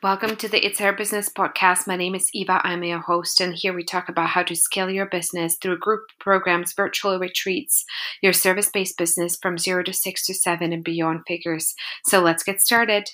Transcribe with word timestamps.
Welcome 0.00 0.36
to 0.36 0.48
the 0.48 0.64
It's 0.64 0.80
Our 0.80 0.92
Business 0.92 1.28
podcast. 1.28 1.88
My 1.88 1.96
name 1.96 2.14
is 2.14 2.30
Eva. 2.32 2.60
I'm 2.62 2.84
your 2.84 3.00
host, 3.00 3.40
and 3.40 3.52
here 3.52 3.72
we 3.72 3.82
talk 3.82 4.08
about 4.08 4.28
how 4.28 4.44
to 4.44 4.54
scale 4.54 4.88
your 4.88 5.06
business 5.06 5.56
through 5.56 5.80
group 5.80 6.02
programs, 6.20 6.72
virtual 6.72 7.18
retreats, 7.18 7.84
your 8.22 8.32
service 8.32 8.70
based 8.70 8.96
business 8.96 9.36
from 9.42 9.58
zero 9.58 9.82
to 9.82 9.92
six 9.92 10.24
to 10.26 10.34
seven 10.34 10.72
and 10.72 10.84
beyond 10.84 11.22
figures. 11.26 11.74
So 12.04 12.20
let's 12.20 12.44
get 12.44 12.60
started. 12.60 13.10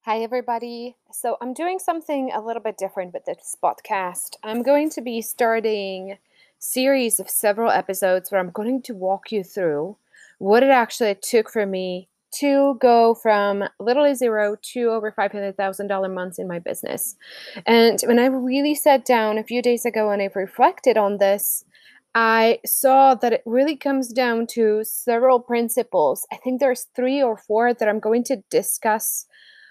Hi, 0.00 0.18
everybody. 0.18 0.96
So, 1.12 1.36
I'm 1.40 1.54
doing 1.54 1.78
something 1.78 2.32
a 2.34 2.40
little 2.40 2.62
bit 2.62 2.76
different 2.76 3.14
with 3.14 3.24
this 3.24 3.56
podcast. 3.62 4.34
I'm 4.42 4.64
going 4.64 4.90
to 4.90 5.00
be 5.00 5.22
starting 5.22 6.10
a 6.10 6.18
series 6.58 7.20
of 7.20 7.30
several 7.30 7.70
episodes 7.70 8.32
where 8.32 8.40
I'm 8.40 8.50
going 8.50 8.82
to 8.82 8.94
walk 8.94 9.30
you 9.30 9.44
through 9.44 9.96
what 10.38 10.64
it 10.64 10.70
actually 10.70 11.14
took 11.22 11.52
for 11.52 11.66
me 11.66 12.08
to 12.40 12.76
go 12.80 13.14
from 13.14 13.64
literally 13.78 14.14
zero 14.14 14.56
to 14.72 14.90
over 14.90 15.12
$500,000 15.12 16.14
months 16.14 16.38
in 16.38 16.48
my 16.48 16.58
business. 16.58 17.16
And 17.66 17.98
when 18.06 18.18
I 18.18 18.26
really 18.26 18.74
sat 18.74 19.04
down 19.04 19.38
a 19.38 19.44
few 19.44 19.62
days 19.62 19.84
ago 19.84 20.10
and 20.10 20.22
I 20.22 20.30
reflected 20.34 20.96
on 20.96 21.18
this, 21.18 21.64
I 22.14 22.58
saw 22.66 23.14
that 23.14 23.32
it 23.32 23.42
really 23.46 23.76
comes 23.76 24.12
down 24.12 24.46
to 24.48 24.82
several 24.84 25.40
principles. 25.40 26.26
I 26.32 26.36
think 26.36 26.60
there's 26.60 26.86
three 26.94 27.22
or 27.22 27.36
four 27.36 27.72
that 27.72 27.88
I'm 27.88 28.00
going 28.00 28.24
to 28.24 28.42
discuss 28.50 29.26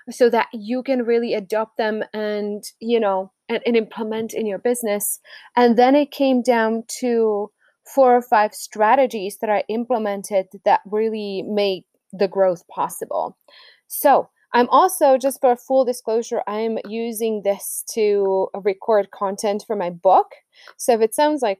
so 0.09 0.29
that 0.29 0.47
you 0.51 0.81
can 0.81 1.03
really 1.03 1.33
adopt 1.35 1.77
them 1.77 2.03
and, 2.13 2.63
you 2.79 2.99
know, 2.99 3.31
and, 3.47 3.61
and 3.65 3.75
implement 3.75 4.33
in 4.33 4.47
your 4.47 4.57
business. 4.57 5.19
And 5.55 5.77
then 5.77 5.95
it 5.95 6.11
came 6.11 6.41
down 6.41 6.83
to 6.99 7.51
four 7.85 8.15
or 8.15 8.21
five 8.21 8.53
strategies 8.53 9.37
that 9.39 9.49
I 9.49 9.63
implemented 9.67 10.47
that 10.65 10.81
really 10.85 11.43
made 11.43 11.83
the 12.13 12.27
growth 12.27 12.67
possible. 12.67 13.37
So, 13.87 14.29
I'm 14.53 14.67
also, 14.67 15.17
just 15.17 15.39
for 15.39 15.55
full 15.55 15.85
disclosure, 15.85 16.41
I'm 16.45 16.77
using 16.85 17.43
this 17.43 17.85
to 17.93 18.49
record 18.53 19.09
content 19.11 19.63
for 19.65 19.77
my 19.77 19.89
book. 19.89 20.27
So 20.77 20.93
if 20.93 20.99
it 20.99 21.15
sounds 21.15 21.41
like 21.41 21.59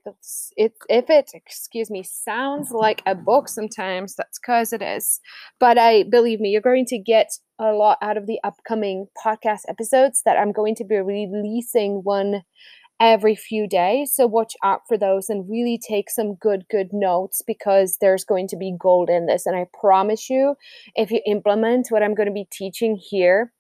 it, 0.58 0.74
if 0.90 1.10
it, 1.10 1.32
excuse 1.34 1.90
me, 1.90 2.04
sounds 2.04 2.72
like 2.72 3.02
a 3.06 3.16
book 3.16 3.48
sometimes, 3.48 4.16
that's 4.16 4.40
because 4.40 4.74
it 4.74 4.82
is. 4.82 5.22
But 5.58 5.78
I 5.78 6.04
believe 6.04 6.42
me, 6.42 6.50
you're 6.50 6.60
going 6.60 6.86
to 6.88 6.98
get 6.98 7.32
a 7.60 7.72
lot 7.72 7.98
out 8.02 8.18
of 8.18 8.28
the 8.28 8.40
upcoming 8.44 9.08
podcast 9.26 9.62
episodes 9.70 10.24
that 10.26 10.38
I'm 10.38 10.52
going 10.52 10.76
to 10.76 10.84
be 10.84 10.98
releasing 10.98 12.02
one 12.04 12.42
every 13.02 13.36
few 13.36 13.68
days. 13.68 14.14
So 14.14 14.28
watch 14.28 14.54
out 14.64 14.82
for 14.88 14.96
those 14.96 15.28
and 15.28 15.50
really 15.50 15.80
take 15.80 16.10
some 16.10 16.36
good, 16.36 16.66
good 16.70 16.90
notes 16.94 17.42
because 17.46 17.98
there's 18.00 18.24
going 18.24 18.48
to 18.50 18.56
be 18.56 18.76
gold 18.80 19.10
in 19.10 19.26
this. 19.26 19.48
And 19.48 19.56
I 19.56 19.66
promise 19.78 20.30
you, 20.30 20.56
if 20.96 21.10
you 21.10 21.20
implement 21.26 21.88
what 21.90 22.04
I'm 22.04 22.14
going 22.14 22.28
to 22.28 22.34
be 22.34 22.48
teaching 22.52 22.96
here, 22.96 23.52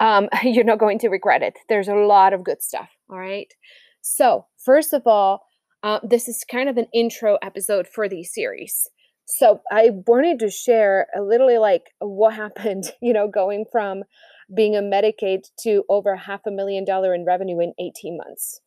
um, 0.00 0.30
you're 0.42 0.64
not 0.64 0.78
going 0.78 0.98
to 1.00 1.08
regret 1.08 1.42
it. 1.42 1.58
There's 1.68 1.88
a 1.88 1.94
lot 1.94 2.32
of 2.32 2.42
good 2.42 2.62
stuff. 2.62 2.88
All 3.10 3.18
right. 3.18 3.52
So, 4.00 4.46
first 4.56 4.94
of 4.94 5.02
all, 5.06 5.46
uh, 5.82 6.00
this 6.02 6.26
is 6.26 6.44
kind 6.50 6.68
of 6.68 6.78
an 6.78 6.86
intro 6.94 7.36
episode 7.42 7.86
for 7.86 8.08
the 8.08 8.24
series. 8.24 8.88
So, 9.26 9.60
I 9.70 9.90
wanted 10.06 10.38
to 10.40 10.50
share 10.50 11.08
a 11.16 11.20
little 11.22 11.60
like 11.60 11.90
what 11.98 12.34
happened, 12.34 12.84
you 13.02 13.12
know, 13.12 13.28
going 13.28 13.66
from 13.70 14.04
being 14.54 14.76
a 14.76 14.80
Medicaid 14.80 15.48
to 15.60 15.84
over 15.88 16.16
half 16.16 16.40
a 16.46 16.50
million 16.50 16.84
dollar 16.84 17.14
in 17.14 17.24
revenue 17.24 17.60
in 17.60 17.72
18 17.78 18.16
months. 18.16 18.60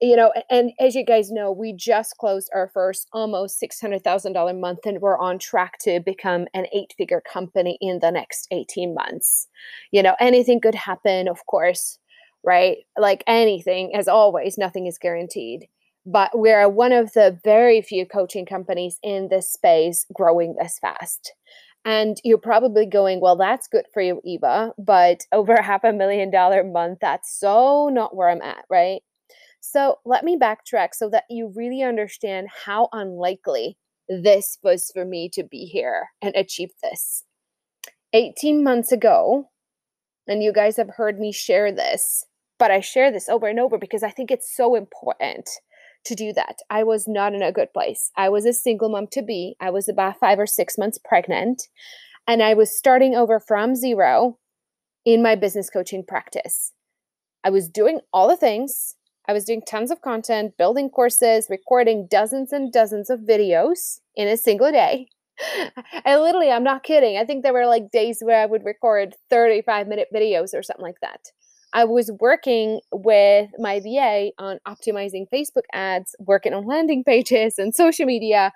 You 0.00 0.14
know, 0.14 0.30
and 0.50 0.72
as 0.78 0.94
you 0.94 1.06
guys 1.06 1.30
know, 1.30 1.50
we 1.50 1.72
just 1.72 2.18
closed 2.18 2.50
our 2.54 2.68
first 2.68 3.08
almost 3.14 3.62
$600,000 3.62 4.60
month 4.60 4.80
and 4.84 5.00
we're 5.00 5.18
on 5.18 5.38
track 5.38 5.78
to 5.80 6.00
become 6.00 6.46
an 6.52 6.66
eight 6.74 6.92
figure 6.98 7.22
company 7.22 7.78
in 7.80 8.00
the 8.00 8.10
next 8.10 8.46
18 8.50 8.94
months. 8.94 9.48
You 9.92 10.02
know, 10.02 10.14
anything 10.20 10.60
could 10.60 10.74
happen, 10.74 11.28
of 11.28 11.46
course, 11.46 11.98
right? 12.44 12.78
Like 12.98 13.24
anything, 13.26 13.94
as 13.94 14.06
always, 14.06 14.58
nothing 14.58 14.86
is 14.86 14.98
guaranteed 14.98 15.66
but 16.06 16.30
we're 16.38 16.68
one 16.68 16.92
of 16.92 17.12
the 17.14 17.38
very 17.42 17.82
few 17.82 18.06
coaching 18.06 18.46
companies 18.46 18.98
in 19.02 19.28
this 19.28 19.52
space 19.52 20.06
growing 20.14 20.54
this 20.54 20.78
fast. 20.78 21.34
And 21.86 22.16
you're 22.24 22.36
probably 22.36 22.84
going, 22.84 23.20
well, 23.20 23.36
that's 23.36 23.68
good 23.68 23.86
for 23.94 24.02
you, 24.02 24.20
Eva, 24.24 24.72
but 24.76 25.20
over 25.32 25.62
half 25.62 25.84
a 25.84 25.92
million 25.92 26.30
dollar 26.30 26.60
a 26.60 26.64
month, 26.64 26.98
that's 27.00 27.38
so 27.38 27.88
not 27.90 28.14
where 28.14 28.28
I'm 28.28 28.42
at, 28.42 28.64
right? 28.68 29.00
So 29.60 29.96
let 30.04 30.24
me 30.24 30.36
backtrack 30.36 30.88
so 30.94 31.08
that 31.10 31.24
you 31.30 31.52
really 31.54 31.82
understand 31.82 32.48
how 32.66 32.88
unlikely 32.92 33.78
this 34.08 34.58
was 34.62 34.90
for 34.92 35.04
me 35.04 35.28
to 35.30 35.44
be 35.44 35.64
here 35.64 36.08
and 36.20 36.34
achieve 36.36 36.70
this. 36.82 37.24
18 38.12 38.62
months 38.64 38.92
ago, 38.92 39.50
and 40.26 40.42
you 40.42 40.52
guys 40.52 40.76
have 40.76 40.90
heard 40.96 41.20
me 41.20 41.32
share 41.32 41.72
this, 41.72 42.24
but 42.58 42.70
I 42.70 42.80
share 42.80 43.12
this 43.12 43.28
over 43.28 43.46
and 43.46 43.60
over 43.60 43.78
because 43.78 44.02
I 44.02 44.10
think 44.10 44.30
it's 44.30 44.54
so 44.54 44.74
important 44.74 45.48
to 46.06 46.14
do 46.14 46.32
that. 46.32 46.58
I 46.70 46.82
was 46.82 47.06
not 47.06 47.34
in 47.34 47.42
a 47.42 47.52
good 47.52 47.72
place. 47.72 48.10
I 48.16 48.28
was 48.28 48.46
a 48.46 48.52
single 48.52 48.88
mom 48.88 49.06
to 49.08 49.22
be. 49.22 49.56
I 49.60 49.70
was 49.70 49.88
about 49.88 50.18
five 50.18 50.38
or 50.38 50.46
six 50.46 50.78
months 50.78 50.98
pregnant, 50.98 51.68
and 52.26 52.42
I 52.42 52.54
was 52.54 52.76
starting 52.76 53.14
over 53.14 53.38
from 53.38 53.74
zero 53.74 54.38
in 55.04 55.22
my 55.22 55.34
business 55.34 55.70
coaching 55.70 56.04
practice. 56.04 56.72
I 57.44 57.50
was 57.50 57.68
doing 57.68 58.00
all 58.12 58.28
the 58.28 58.36
things. 58.36 58.96
I 59.28 59.32
was 59.32 59.44
doing 59.44 59.62
tons 59.62 59.90
of 59.90 60.02
content, 60.02 60.56
building 60.56 60.88
courses, 60.90 61.46
recording 61.48 62.06
dozens 62.08 62.52
and 62.52 62.72
dozens 62.72 63.10
of 63.10 63.20
videos 63.20 64.00
in 64.14 64.28
a 64.28 64.36
single 64.36 64.70
day. 64.70 65.08
I 66.04 66.16
literally, 66.16 66.50
I'm 66.50 66.64
not 66.64 66.82
kidding. 66.82 67.18
I 67.18 67.24
think 67.24 67.42
there 67.42 67.52
were 67.52 67.66
like 67.66 67.90
days 67.90 68.20
where 68.20 68.40
I 68.40 68.46
would 68.46 68.64
record 68.64 69.14
35 69.30 69.86
minute 69.88 70.08
videos 70.14 70.54
or 70.54 70.62
something 70.62 70.84
like 70.84 71.00
that. 71.02 71.32
I 71.76 71.84
was 71.84 72.10
working 72.20 72.80
with 72.90 73.50
my 73.58 73.80
VA 73.80 74.30
on 74.38 74.58
optimizing 74.66 75.26
Facebook 75.30 75.64
ads, 75.74 76.16
working 76.18 76.54
on 76.54 76.64
landing 76.64 77.04
pages 77.04 77.58
and 77.58 77.74
social 77.74 78.06
media 78.06 78.50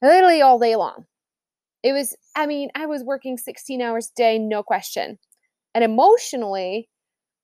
literally 0.00 0.40
all 0.40 0.60
day 0.60 0.76
long. 0.76 1.04
It 1.82 1.92
was, 1.92 2.16
I 2.36 2.46
mean, 2.46 2.70
I 2.76 2.86
was 2.86 3.02
working 3.02 3.36
16 3.38 3.82
hours 3.82 4.06
a 4.06 4.14
day, 4.16 4.38
no 4.38 4.62
question. 4.62 5.18
And 5.74 5.82
emotionally, 5.82 6.88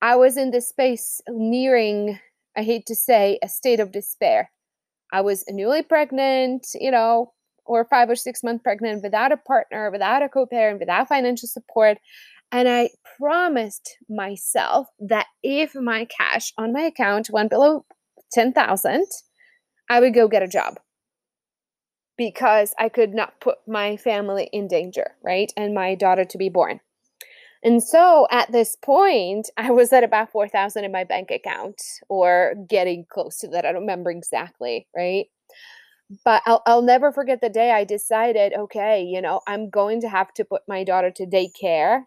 I 0.01 0.15
was 0.15 0.37
in 0.37 0.51
this 0.51 0.69
space 0.69 1.19
nearing, 1.27 2.17
I 2.55 2.63
hate 2.63 2.85
to 2.85 2.95
say, 2.95 3.37
a 3.43 3.49
state 3.49 3.81
of 3.81 3.91
despair. 3.91 4.49
I 5.11 5.19
was 5.19 5.43
newly 5.49 5.83
pregnant, 5.83 6.67
you 6.73 6.89
know, 6.89 7.33
or 7.65 7.83
five 7.83 8.09
or 8.09 8.15
six 8.15 8.43
months 8.43 8.63
pregnant 8.63 9.03
without 9.03 9.33
a 9.33 9.37
partner, 9.37 9.91
without 9.91 10.23
a 10.23 10.29
co 10.29 10.45
parent, 10.45 10.79
without 10.79 11.09
financial 11.09 11.49
support. 11.49 11.97
And 12.51 12.67
I 12.67 12.89
promised 13.17 13.97
myself 14.09 14.87
that 14.99 15.27
if 15.41 15.73
my 15.73 16.05
cash 16.05 16.51
on 16.57 16.73
my 16.73 16.81
account 16.81 17.29
went 17.31 17.49
below 17.49 17.85
10,000, 18.33 19.05
I 19.89 19.99
would 19.99 20.13
go 20.13 20.27
get 20.27 20.43
a 20.43 20.47
job 20.47 20.79
because 22.17 22.75
I 22.77 22.89
could 22.89 23.13
not 23.13 23.39
put 23.39 23.57
my 23.67 23.97
family 23.97 24.49
in 24.51 24.67
danger, 24.67 25.15
right? 25.23 25.51
And 25.55 25.73
my 25.73 25.95
daughter 25.95 26.25
to 26.25 26.37
be 26.37 26.49
born. 26.49 26.81
And 27.63 27.81
so 27.81 28.27
at 28.31 28.51
this 28.51 28.75
point, 28.75 29.49
I 29.55 29.71
was 29.71 29.93
at 29.93 30.03
about 30.03 30.31
4,000 30.31 30.83
in 30.83 30.91
my 30.91 31.03
bank 31.03 31.29
account 31.31 31.81
or 32.09 32.55
getting 32.69 33.05
close 33.09 33.37
to 33.39 33.47
that. 33.49 33.65
I 33.65 33.71
don't 33.71 33.81
remember 33.81 34.09
exactly, 34.11 34.87
right? 34.95 35.27
But 36.25 36.41
I'll, 36.45 36.61
I'll 36.65 36.81
never 36.81 37.11
forget 37.11 37.39
the 37.39 37.49
day 37.49 37.71
I 37.71 37.85
decided, 37.85 38.53
okay, 38.53 39.03
you 39.03 39.21
know, 39.21 39.41
I'm 39.47 39.69
going 39.69 40.01
to 40.01 40.09
have 40.09 40.33
to 40.33 40.43
put 40.43 40.63
my 40.67 40.83
daughter 40.83 41.11
to 41.11 41.25
daycare 41.25 42.03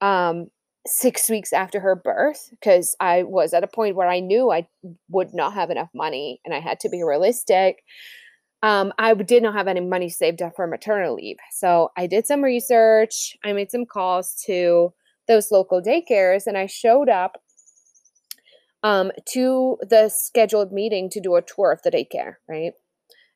um, 0.00 0.46
six 0.86 1.28
weeks 1.28 1.52
after 1.52 1.80
her 1.80 1.94
birth 1.94 2.48
because 2.50 2.96
I 3.00 3.24
was 3.24 3.52
at 3.52 3.64
a 3.64 3.68
point 3.68 3.96
where 3.96 4.08
I 4.08 4.20
knew 4.20 4.50
I 4.50 4.66
would 5.08 5.34
not 5.34 5.54
have 5.54 5.70
enough 5.70 5.90
money 5.94 6.40
and 6.44 6.54
I 6.54 6.60
had 6.60 6.80
to 6.80 6.88
be 6.88 7.02
realistic. 7.02 7.82
Um, 8.62 8.92
I 8.98 9.14
did 9.14 9.42
not 9.42 9.54
have 9.54 9.68
any 9.68 9.80
money 9.80 10.08
saved 10.08 10.42
up 10.42 10.52
for 10.56 10.66
maternal 10.66 11.14
leave. 11.14 11.36
So 11.52 11.90
I 11.96 12.06
did 12.06 12.26
some 12.26 12.42
research. 12.42 13.36
I 13.44 13.52
made 13.52 13.70
some 13.70 13.86
calls 13.86 14.34
to 14.46 14.92
those 15.28 15.50
local 15.50 15.82
daycares 15.82 16.46
and 16.46 16.56
I 16.56 16.66
showed 16.66 17.08
up 17.08 17.40
um, 18.82 19.12
to 19.32 19.78
the 19.82 20.08
scheduled 20.08 20.72
meeting 20.72 21.10
to 21.10 21.20
do 21.20 21.36
a 21.36 21.42
tour 21.42 21.72
of 21.72 21.82
the 21.82 21.90
daycare, 21.90 22.34
right? 22.48 22.72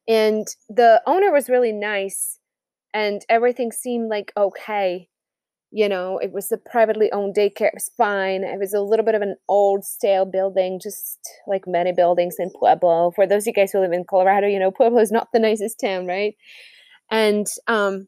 And 0.08 0.46
the 0.68 1.02
owner 1.06 1.30
was 1.32 1.48
really 1.48 1.72
nice 1.72 2.38
and 2.92 3.22
everything 3.28 3.72
seemed 3.72 4.08
like 4.08 4.32
okay 4.36 5.08
you 5.74 5.88
know, 5.88 6.18
it 6.18 6.30
was 6.30 6.52
a 6.52 6.56
privately 6.56 7.10
owned 7.10 7.34
daycare. 7.34 7.66
It 7.66 7.74
was 7.74 7.90
fine. 7.96 8.44
It 8.44 8.60
was 8.60 8.72
a 8.72 8.80
little 8.80 9.04
bit 9.04 9.16
of 9.16 9.22
an 9.22 9.34
old, 9.48 9.84
stale 9.84 10.24
building, 10.24 10.78
just 10.80 11.18
like 11.48 11.66
many 11.66 11.90
buildings 11.90 12.36
in 12.38 12.50
Pueblo. 12.50 13.10
For 13.10 13.26
those 13.26 13.42
of 13.42 13.48
you 13.48 13.52
guys 13.54 13.72
who 13.72 13.80
live 13.80 13.90
in 13.90 14.04
Colorado, 14.04 14.46
you 14.46 14.60
know, 14.60 14.70
Pueblo 14.70 15.00
is 15.00 15.10
not 15.10 15.30
the 15.32 15.38
nicest 15.40 15.80
town, 15.80 16.06
right? 16.06 16.36
And, 17.10 17.48
um, 17.66 18.06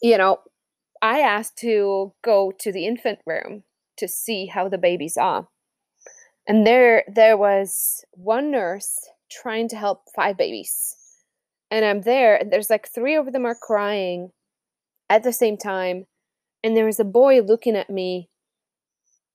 you 0.00 0.16
know, 0.16 0.38
I 1.02 1.20
asked 1.20 1.58
to 1.58 2.14
go 2.24 2.54
to 2.58 2.72
the 2.72 2.86
infant 2.86 3.18
room 3.26 3.62
to 3.98 4.08
see 4.08 4.46
how 4.46 4.70
the 4.70 4.78
babies 4.78 5.18
are. 5.18 5.46
And 6.48 6.66
there, 6.66 7.04
there 7.06 7.36
was 7.36 8.02
one 8.12 8.50
nurse 8.50 8.98
trying 9.30 9.68
to 9.68 9.76
help 9.76 10.04
five 10.16 10.38
babies. 10.38 10.96
And 11.70 11.84
I'm 11.84 12.00
there, 12.00 12.36
and 12.36 12.50
there's 12.50 12.70
like 12.70 12.88
three 12.88 13.14
of 13.14 13.30
them 13.34 13.44
are 13.44 13.54
crying 13.54 14.30
at 15.12 15.22
the 15.22 15.32
same 15.32 15.58
time 15.58 16.06
and 16.64 16.74
there 16.74 16.86
was 16.86 16.98
a 16.98 17.04
boy 17.04 17.42
looking 17.42 17.76
at 17.76 17.90
me 17.90 18.30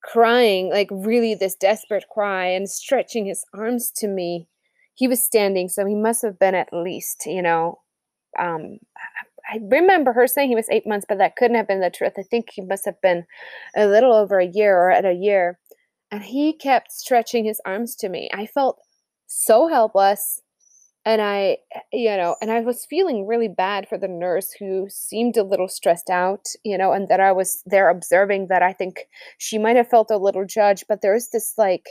crying 0.04 0.72
like 0.72 0.88
really 0.92 1.36
this 1.36 1.54
desperate 1.54 2.06
cry 2.12 2.48
and 2.48 2.68
stretching 2.68 3.26
his 3.26 3.46
arms 3.54 3.92
to 3.92 4.08
me. 4.08 4.48
He 4.96 5.08
was 5.08 5.24
standing 5.24 5.70
so 5.70 5.86
he 5.86 5.94
must 5.94 6.24
have 6.24 6.40
been 6.40 6.56
at 6.56 6.74
least 6.74 7.28
you 7.28 7.44
know 7.44 7.82
um 8.40 8.80
i 9.48 9.60
remember 9.62 10.14
her 10.14 10.26
saying 10.26 10.50
he 10.50 10.56
was 10.56 10.70
eight 10.72 10.88
months 10.88 11.06
but 11.08 11.20
that 11.20 11.36
couldn't 11.36 11.58
have 11.58 11.68
been 11.68 11.82
the 11.82 11.92
truth. 11.92 12.14
I 12.18 12.24
think 12.24 12.50
he 12.50 12.62
must 12.62 12.86
have 12.86 13.00
been 13.02 13.26
a 13.76 13.86
little 13.86 14.14
over 14.14 14.40
a 14.40 14.48
year 14.48 14.76
or 14.76 14.90
at 14.90 15.06
a 15.06 15.14
year. 15.14 15.60
And 16.10 16.24
he 16.24 16.54
kept 16.54 16.92
stretching 16.92 17.46
his 17.46 17.62
arms 17.66 17.96
to 17.98 18.10
me. 18.10 18.30
I 18.34 18.48
felt 18.48 18.80
so 19.28 19.68
helpless 19.68 20.42
and 21.08 21.22
I, 21.22 21.60
you 21.94 22.18
know, 22.18 22.36
and 22.42 22.52
I 22.52 22.60
was 22.60 22.86
feeling 22.86 23.26
really 23.26 23.48
bad 23.48 23.88
for 23.88 23.98
the 23.98 24.10
nurse 24.10 24.52
who 24.60 24.88
seemed 24.90 25.38
a 25.38 25.44
little 25.44 25.70
stressed 25.70 26.10
out, 26.10 26.48
you 26.66 26.78
know, 26.78 26.92
and 26.92 27.08
that 27.08 27.22
I 27.22 27.32
was 27.32 27.64
there 27.66 27.90
observing 27.90 28.48
that 28.50 28.62
I 28.62 28.74
think 28.74 29.08
she 29.38 29.58
might 29.58 29.78
have 29.78 29.88
felt 29.88 30.12
a 30.12 30.18
little 30.18 30.46
judged, 30.46 30.84
but 30.90 31.02
there's 31.02 31.30
this 31.30 31.54
like, 31.58 31.86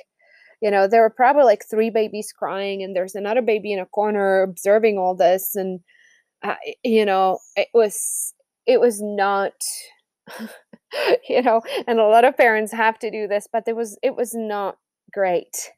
you 0.61 0.71
know, 0.71 0.87
there 0.87 1.01
were 1.01 1.09
probably 1.09 1.45
like 1.45 1.65
three 1.65 1.89
babies 1.89 2.31
crying, 2.31 2.83
and 2.83 2.95
there's 2.95 3.15
another 3.15 3.41
baby 3.41 3.73
in 3.73 3.79
a 3.79 3.87
corner 3.87 4.43
observing 4.43 4.99
all 4.99 5.15
this, 5.17 5.55
and 5.57 5.81
you 6.85 7.07
know, 7.07 7.39
it 7.57 7.69
was 7.73 8.35
it 8.67 8.81
was 8.81 9.01
not. 9.01 9.55
you 11.29 11.41
know 11.43 11.61
and 11.87 12.01
a 12.01 12.07
lot 12.07 12.25
of 12.25 12.37
parents 12.37 12.73
have 12.73 12.99
to 12.99 13.11
do 13.11 13.29
this 13.29 13.47
but 13.53 13.65
there 13.65 13.77
was 13.77 13.97
it 14.03 14.17
was 14.17 14.35
not 14.35 14.77
great 15.13 15.71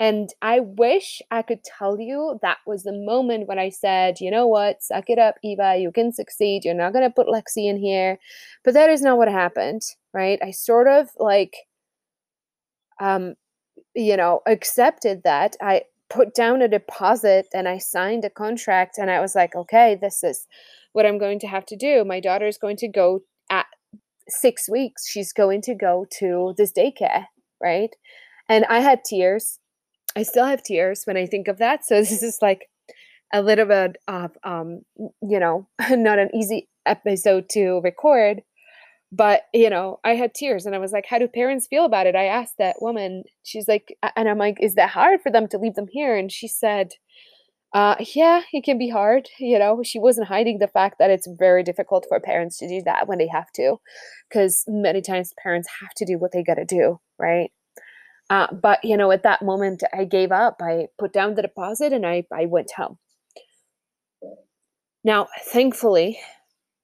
and 0.00 0.30
I 0.42 0.60
wish 0.60 1.22
I 1.30 1.42
could 1.42 1.62
tell 1.62 2.00
you 2.00 2.38
that 2.42 2.58
was 2.66 2.82
the 2.82 2.92
moment 2.92 3.46
when 3.46 3.60
I 3.60 3.68
said, 3.68 4.20
you 4.20 4.30
know 4.30 4.46
what, 4.46 4.82
suck 4.82 5.04
it 5.06 5.20
up, 5.20 5.36
Eva, 5.44 5.76
you 5.78 5.92
can 5.92 6.12
succeed. 6.12 6.64
You're 6.64 6.74
not 6.74 6.92
going 6.92 7.04
to 7.08 7.14
put 7.14 7.28
Lexi 7.28 7.68
in 7.68 7.78
here. 7.78 8.18
But 8.64 8.74
that 8.74 8.90
is 8.90 9.02
not 9.02 9.18
what 9.18 9.28
happened, 9.28 9.82
right? 10.12 10.40
I 10.42 10.50
sort 10.50 10.88
of 10.88 11.10
like, 11.16 11.54
um, 13.00 13.34
you 13.94 14.16
know, 14.16 14.40
accepted 14.46 15.22
that. 15.22 15.56
I 15.62 15.82
put 16.10 16.34
down 16.34 16.60
a 16.60 16.68
deposit 16.68 17.46
and 17.54 17.68
I 17.68 17.78
signed 17.78 18.24
a 18.24 18.30
contract 18.30 18.98
and 18.98 19.10
I 19.10 19.20
was 19.20 19.36
like, 19.36 19.54
okay, 19.54 19.96
this 20.00 20.24
is 20.24 20.48
what 20.92 21.06
I'm 21.06 21.18
going 21.18 21.38
to 21.40 21.46
have 21.46 21.66
to 21.66 21.76
do. 21.76 22.04
My 22.04 22.18
daughter 22.18 22.46
is 22.48 22.58
going 22.58 22.76
to 22.78 22.88
go 22.88 23.20
at 23.48 23.66
six 24.28 24.68
weeks, 24.68 25.06
she's 25.08 25.32
going 25.32 25.62
to 25.62 25.74
go 25.74 26.04
to 26.18 26.54
this 26.56 26.72
daycare, 26.72 27.26
right? 27.62 27.90
And 28.48 28.64
I 28.66 28.80
had 28.80 29.04
tears 29.04 29.60
I 30.16 30.22
still 30.22 30.46
have 30.46 30.62
tears 30.62 31.02
when 31.04 31.16
I 31.16 31.26
think 31.26 31.48
of 31.48 31.58
that. 31.58 31.84
So 31.84 31.94
this 32.00 32.22
is 32.22 32.38
like 32.40 32.68
a 33.32 33.42
little 33.42 33.66
bit 33.66 33.96
of, 34.08 34.32
um, 34.44 34.82
you 35.22 35.40
know, 35.40 35.68
not 35.90 36.18
an 36.18 36.30
easy 36.34 36.68
episode 36.86 37.48
to 37.50 37.80
record. 37.82 38.42
But, 39.12 39.42
you 39.52 39.70
know, 39.70 40.00
I 40.02 40.16
had 40.16 40.34
tears 40.34 40.66
and 40.66 40.74
I 40.74 40.78
was 40.78 40.90
like, 40.90 41.06
how 41.08 41.18
do 41.18 41.28
parents 41.28 41.68
feel 41.68 41.84
about 41.84 42.08
it? 42.08 42.16
I 42.16 42.24
asked 42.24 42.54
that 42.58 42.76
woman, 42.80 43.22
she's 43.44 43.68
like, 43.68 43.96
and 44.16 44.28
I'm 44.28 44.38
like, 44.38 44.56
is 44.60 44.74
that 44.74 44.90
hard 44.90 45.20
for 45.20 45.30
them 45.30 45.46
to 45.48 45.58
leave 45.58 45.74
them 45.74 45.86
here? 45.88 46.16
And 46.16 46.32
she 46.32 46.48
said, 46.48 46.90
uh, 47.72 47.96
yeah, 48.14 48.42
it 48.52 48.64
can 48.64 48.78
be 48.78 48.88
hard. 48.88 49.28
You 49.38 49.58
know, 49.58 49.82
she 49.84 50.00
wasn't 50.00 50.28
hiding 50.28 50.58
the 50.58 50.68
fact 50.68 50.98
that 50.98 51.10
it's 51.10 51.28
very 51.38 51.62
difficult 51.62 52.06
for 52.08 52.18
parents 52.18 52.58
to 52.58 52.68
do 52.68 52.82
that 52.84 53.06
when 53.06 53.18
they 53.18 53.28
have 53.28 53.52
to, 53.56 53.76
because 54.28 54.64
many 54.66 55.00
times 55.00 55.32
parents 55.40 55.68
have 55.80 55.90
to 55.96 56.04
do 56.04 56.18
what 56.18 56.32
they 56.32 56.42
got 56.42 56.54
to 56.54 56.64
do, 56.64 57.00
right? 57.18 57.50
Uh, 58.30 58.52
but 58.52 58.84
you 58.84 58.96
know, 58.96 59.10
at 59.10 59.22
that 59.22 59.42
moment, 59.42 59.82
I 59.92 60.04
gave 60.04 60.32
up. 60.32 60.60
I 60.62 60.88
put 60.98 61.12
down 61.12 61.34
the 61.34 61.42
deposit 61.42 61.92
and 61.92 62.06
I 62.06 62.24
I 62.32 62.46
went 62.46 62.72
home. 62.72 62.98
Now, 65.02 65.28
thankfully, 65.52 66.18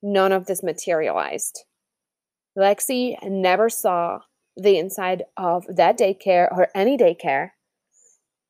none 0.03 0.33
of 0.33 0.47
this 0.47 0.63
materialized. 0.63 1.65
Lexi 2.57 3.17
never 3.23 3.71
saw 3.71 4.21
the 4.57 4.77
inside 4.77 5.25
of 5.37 5.65
that 5.69 5.99
daycare 5.99 6.51
or 6.53 6.69
any 6.75 6.99
daycare. 6.99 7.51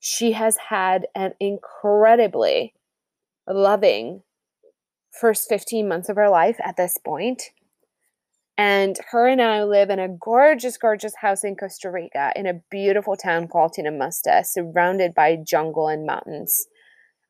She 0.00 0.32
has 0.32 0.56
had 0.69 1.06
an 1.14 1.34
incredibly 1.38 2.75
loving 3.46 4.22
first 5.12 5.48
15 5.48 5.87
months 5.87 6.08
of 6.08 6.16
her 6.16 6.31
life 6.31 6.56
at 6.64 6.76
this 6.76 6.98
point. 6.98 7.50
And 8.61 8.99
her 9.11 9.27
and 9.27 9.41
I 9.41 9.65
live 9.65 9.89
in 9.89 9.99
a 9.99 10.09
gorgeous, 10.09 10.77
gorgeous 10.77 11.15
house 11.17 11.45
in 11.45 11.57
Costa 11.57 11.91
Rica 11.91 12.31
in 12.37 12.47
a 12.47 12.61
beautiful 12.71 13.17
town 13.17 13.49
called 13.49 13.73
Tinamaste, 13.73 14.45
surrounded 14.45 15.15
by 15.15 15.37
jungle 15.37 15.89
and 15.89 16.05
mountains. 16.05 16.67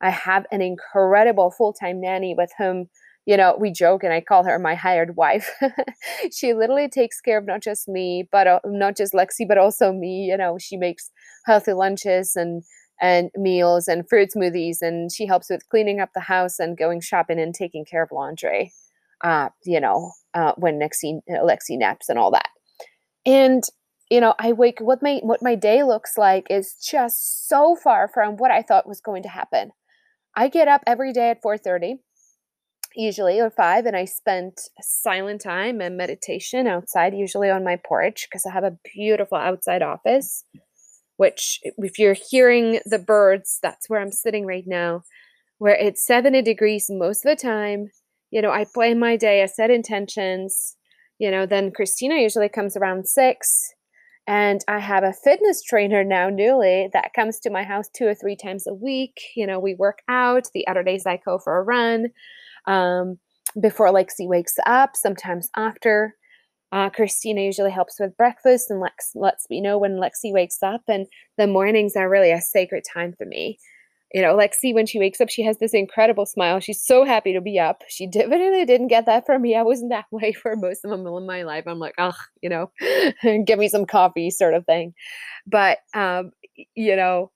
I 0.01 0.09
have 0.09 0.45
an 0.51 0.61
incredible 0.61 1.49
full 1.49 1.71
time 1.71 2.01
nanny 2.01 2.35
with 2.37 2.51
whom, 2.57 2.89
you 3.25 3.37
know, 3.37 3.55
we 3.57 3.71
joke 3.71 4.03
and 4.03 4.11
I 4.11 4.19
call 4.19 4.43
her 4.43 4.59
my 4.59 4.75
hired 4.75 5.15
wife. 5.15 5.49
she 6.33 6.53
literally 6.53 6.89
takes 6.89 7.21
care 7.21 7.37
of 7.37 7.45
not 7.45 7.61
just 7.61 7.87
me, 7.87 8.27
but 8.29 8.47
uh, 8.47 8.59
not 8.65 8.97
just 8.97 9.13
Lexi, 9.13 9.47
but 9.47 9.57
also 9.57 9.93
me. 9.93 10.25
You 10.25 10.35
know, 10.35 10.57
she 10.59 10.75
makes 10.75 11.11
healthy 11.45 11.71
lunches 11.71 12.35
and 12.35 12.63
and 13.01 13.31
meals 13.37 13.87
and 13.87 14.09
fruit 14.09 14.31
smoothies, 14.35 14.79
and 14.81 15.09
she 15.13 15.27
helps 15.27 15.49
with 15.49 15.69
cleaning 15.69 16.01
up 16.01 16.09
the 16.13 16.19
house 16.19 16.59
and 16.59 16.77
going 16.77 16.99
shopping 16.99 17.39
and 17.39 17.55
taking 17.55 17.85
care 17.85 18.03
of 18.03 18.11
laundry 18.11 18.73
uh, 19.23 19.49
you 19.65 19.79
know, 19.79 20.11
uh, 20.33 20.53
when 20.57 20.79
Lexi, 20.79 21.19
Lexi 21.29 21.77
naps 21.77 22.09
and 22.09 22.17
all 22.17 22.31
that. 22.31 22.49
And 23.25 23.63
you 24.11 24.19
know, 24.19 24.35
I 24.37 24.51
wake 24.51 24.79
what 24.81 25.01
my 25.01 25.21
what 25.23 25.41
my 25.41 25.55
day 25.55 25.83
looks 25.83 26.17
like 26.17 26.47
is 26.49 26.75
just 26.75 27.47
so 27.47 27.77
far 27.77 28.09
from 28.13 28.35
what 28.35 28.51
I 28.51 28.61
thought 28.61 28.87
was 28.87 28.99
going 28.99 29.23
to 29.23 29.29
happen. 29.29 29.71
I 30.35 30.49
get 30.49 30.67
up 30.67 30.81
every 30.85 31.13
day 31.13 31.29
at 31.29 31.41
4:30, 31.41 31.99
usually 32.93 33.39
or 33.39 33.49
5, 33.49 33.85
and 33.85 33.95
I 33.95 34.03
spend 34.03 34.57
silent 34.81 35.41
time 35.41 35.79
and 35.79 35.95
meditation 35.95 36.67
outside, 36.67 37.13
usually 37.15 37.49
on 37.49 37.63
my 37.63 37.77
porch 37.77 38.27
because 38.29 38.45
I 38.45 38.51
have 38.51 38.65
a 38.65 38.77
beautiful 38.93 39.37
outside 39.37 39.81
office. 39.81 40.43
Which, 41.15 41.59
if 41.63 41.97
you're 41.97 42.15
hearing 42.29 42.79
the 42.85 42.99
birds, 42.99 43.59
that's 43.61 43.89
where 43.89 44.01
I'm 44.01 44.11
sitting 44.11 44.45
right 44.45 44.65
now, 44.65 45.03
where 45.59 45.75
it's 45.75 46.05
70 46.05 46.41
degrees 46.41 46.87
most 46.89 47.25
of 47.25 47.37
the 47.37 47.41
time 47.41 47.91
you 48.31 48.41
know, 48.41 48.49
I 48.49 48.65
plan 48.65 48.97
my 48.99 49.17
day, 49.17 49.43
I 49.43 49.45
set 49.45 49.69
intentions. 49.69 50.77
You 51.19 51.29
know, 51.29 51.45
then 51.45 51.71
Christina 51.71 52.15
usually 52.15 52.49
comes 52.49 52.75
around 52.75 53.07
six. 53.07 53.73
And 54.27 54.61
I 54.67 54.79
have 54.79 55.03
a 55.03 55.13
fitness 55.13 55.61
trainer 55.61 56.03
now, 56.03 56.29
newly, 56.29 56.89
that 56.93 57.13
comes 57.13 57.39
to 57.39 57.49
my 57.49 57.63
house 57.63 57.89
two 57.93 58.07
or 58.07 58.15
three 58.15 58.35
times 58.35 58.65
a 58.67 58.73
week. 58.73 59.19
You 59.35 59.45
know, 59.45 59.59
we 59.59 59.75
work 59.75 59.99
out. 60.07 60.47
The 60.53 60.65
other 60.67 60.83
days 60.83 61.05
I 61.05 61.19
go 61.23 61.37
for 61.37 61.57
a 61.57 61.63
run 61.63 62.07
um, 62.67 63.17
before 63.59 63.87
Lexi 63.87 64.27
wakes 64.27 64.55
up, 64.65 64.91
sometimes 64.95 65.49
after. 65.55 66.15
Uh, 66.71 66.89
Christina 66.89 67.41
usually 67.41 67.71
helps 67.71 67.99
with 67.99 68.15
breakfast 68.15 68.71
and 68.71 68.79
Lex 68.79 69.11
lets 69.13 69.49
me 69.49 69.59
know 69.59 69.77
when 69.77 69.99
Lexi 69.99 70.31
wakes 70.31 70.63
up. 70.63 70.81
And 70.87 71.07
the 71.37 71.47
mornings 71.47 71.97
are 71.97 72.09
really 72.09 72.31
a 72.31 72.39
sacred 72.39 72.83
time 72.93 73.13
for 73.17 73.25
me 73.25 73.59
you 74.13 74.21
know, 74.21 74.35
Lexi, 74.35 74.73
when 74.73 74.85
she 74.85 74.99
wakes 74.99 75.21
up, 75.21 75.29
she 75.29 75.43
has 75.43 75.57
this 75.59 75.73
incredible 75.73 76.25
smile. 76.25 76.59
She's 76.59 76.83
so 76.83 77.05
happy 77.05 77.33
to 77.33 77.41
be 77.41 77.59
up. 77.59 77.81
She 77.87 78.07
definitely 78.07 78.65
didn't 78.65 78.87
get 78.87 79.05
that 79.05 79.25
from 79.25 79.41
me. 79.41 79.55
I 79.55 79.63
wasn't 79.63 79.91
that 79.91 80.05
way 80.11 80.33
for 80.33 80.55
most 80.55 80.83
of 80.83 80.99
my 81.25 81.43
life. 81.43 81.63
I'm 81.67 81.79
like, 81.79 81.95
oh, 81.97 82.15
you 82.41 82.49
know, 82.49 82.71
give 83.45 83.59
me 83.59 83.69
some 83.69 83.85
coffee 83.85 84.29
sort 84.29 84.53
of 84.53 84.65
thing. 84.65 84.93
But, 85.47 85.79
um, 85.93 86.31
you 86.75 86.95
know, 86.95 87.31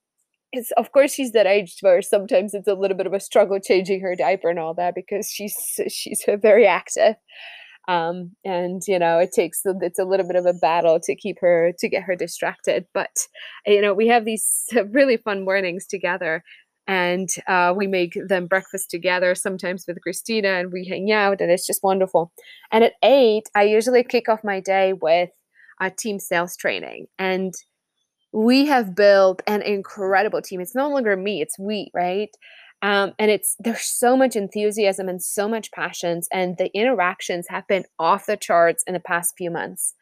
it's 0.52 0.72
of 0.72 0.92
course 0.92 1.14
she's 1.14 1.32
that 1.34 1.48
age 1.48 1.78
where 1.82 2.02
sometimes 2.02 2.54
it's 2.54 2.68
a 2.68 2.74
little 2.74 2.98
bit 2.98 3.08
of 3.08 3.14
a 3.14 3.20
struggle 3.20 3.60
changing 3.60 4.02
her 4.02 4.16
diaper 4.16 4.50
and 4.50 4.60
all 4.60 4.74
that 4.74 4.96
because 4.96 5.30
she's 5.30 5.56
she's 5.90 6.24
very 6.42 6.66
active 6.66 7.16
um, 7.88 8.32
and 8.44 8.82
you 8.88 8.98
know 8.98 9.20
it 9.20 9.32
takes 9.32 9.62
it's 9.66 10.00
a 10.00 10.06
little 10.06 10.28
bit 10.28 10.36
of 10.36 10.46
a 10.46 10.54
battle 10.54 11.00
to 11.00 11.16
keep 11.16 11.38
her 11.40 11.72
to 11.78 11.90
get 11.90 12.04
her 12.04 12.16
distracted 12.16 12.86
but 12.94 13.16
you 13.66 13.82
know 13.82 13.94
we 13.94 14.08
have 14.08 14.26
these 14.26 14.66
really 14.92 15.18
fun 15.18 15.44
mornings 15.44 15.86
together 15.86 16.44
and 16.88 17.30
uh, 17.48 17.74
we 17.76 17.88
make 17.88 18.18
them 18.28 18.48
breakfast 18.48 18.90
together 18.90 19.34
sometimes 19.36 19.86
with 19.88 20.02
christina 20.02 20.50
and 20.50 20.72
we 20.72 20.86
hang 20.86 21.12
out 21.12 21.42
and 21.42 21.52
it's 21.52 21.68
just 21.68 21.84
wonderful. 21.84 22.32
And 22.72 22.84
at 22.84 22.94
eight 23.04 23.50
i 23.56 23.64
usually 23.64 24.04
kick 24.04 24.30
off 24.30 24.44
my 24.44 24.60
day 24.60 24.94
with 24.94 25.30
a 25.82 25.90
team 25.90 26.20
sales 26.20 26.56
training 26.56 27.08
and 27.20 27.54
we 28.36 28.66
have 28.66 28.96
built 28.96 29.42
an 29.48 29.62
incredible 29.62 30.42
team. 30.42 30.60
It's 30.60 30.76
no 30.76 30.90
longer 30.90 31.16
me 31.16 31.42
it's 31.42 31.58
we 31.58 31.90
right? 31.94 32.30
Um, 32.82 33.14
and 33.18 33.32
it's 33.32 33.56
there's 33.60 33.86
so 33.86 34.18
much 34.18 34.36
enthusiasm 34.36 35.08
and 35.08 35.22
so 35.22 35.48
much 35.48 35.72
passions 35.72 36.28
and 36.32 36.58
the 36.58 36.70
interactions 36.78 37.48
have 37.50 37.66
been 37.68 37.86
off 37.98 38.26
the 38.26 38.38
charts 38.38 38.84
in 38.86 38.94
the 38.94 39.00
past 39.00 39.34
few 39.38 39.50
months. 39.50 39.94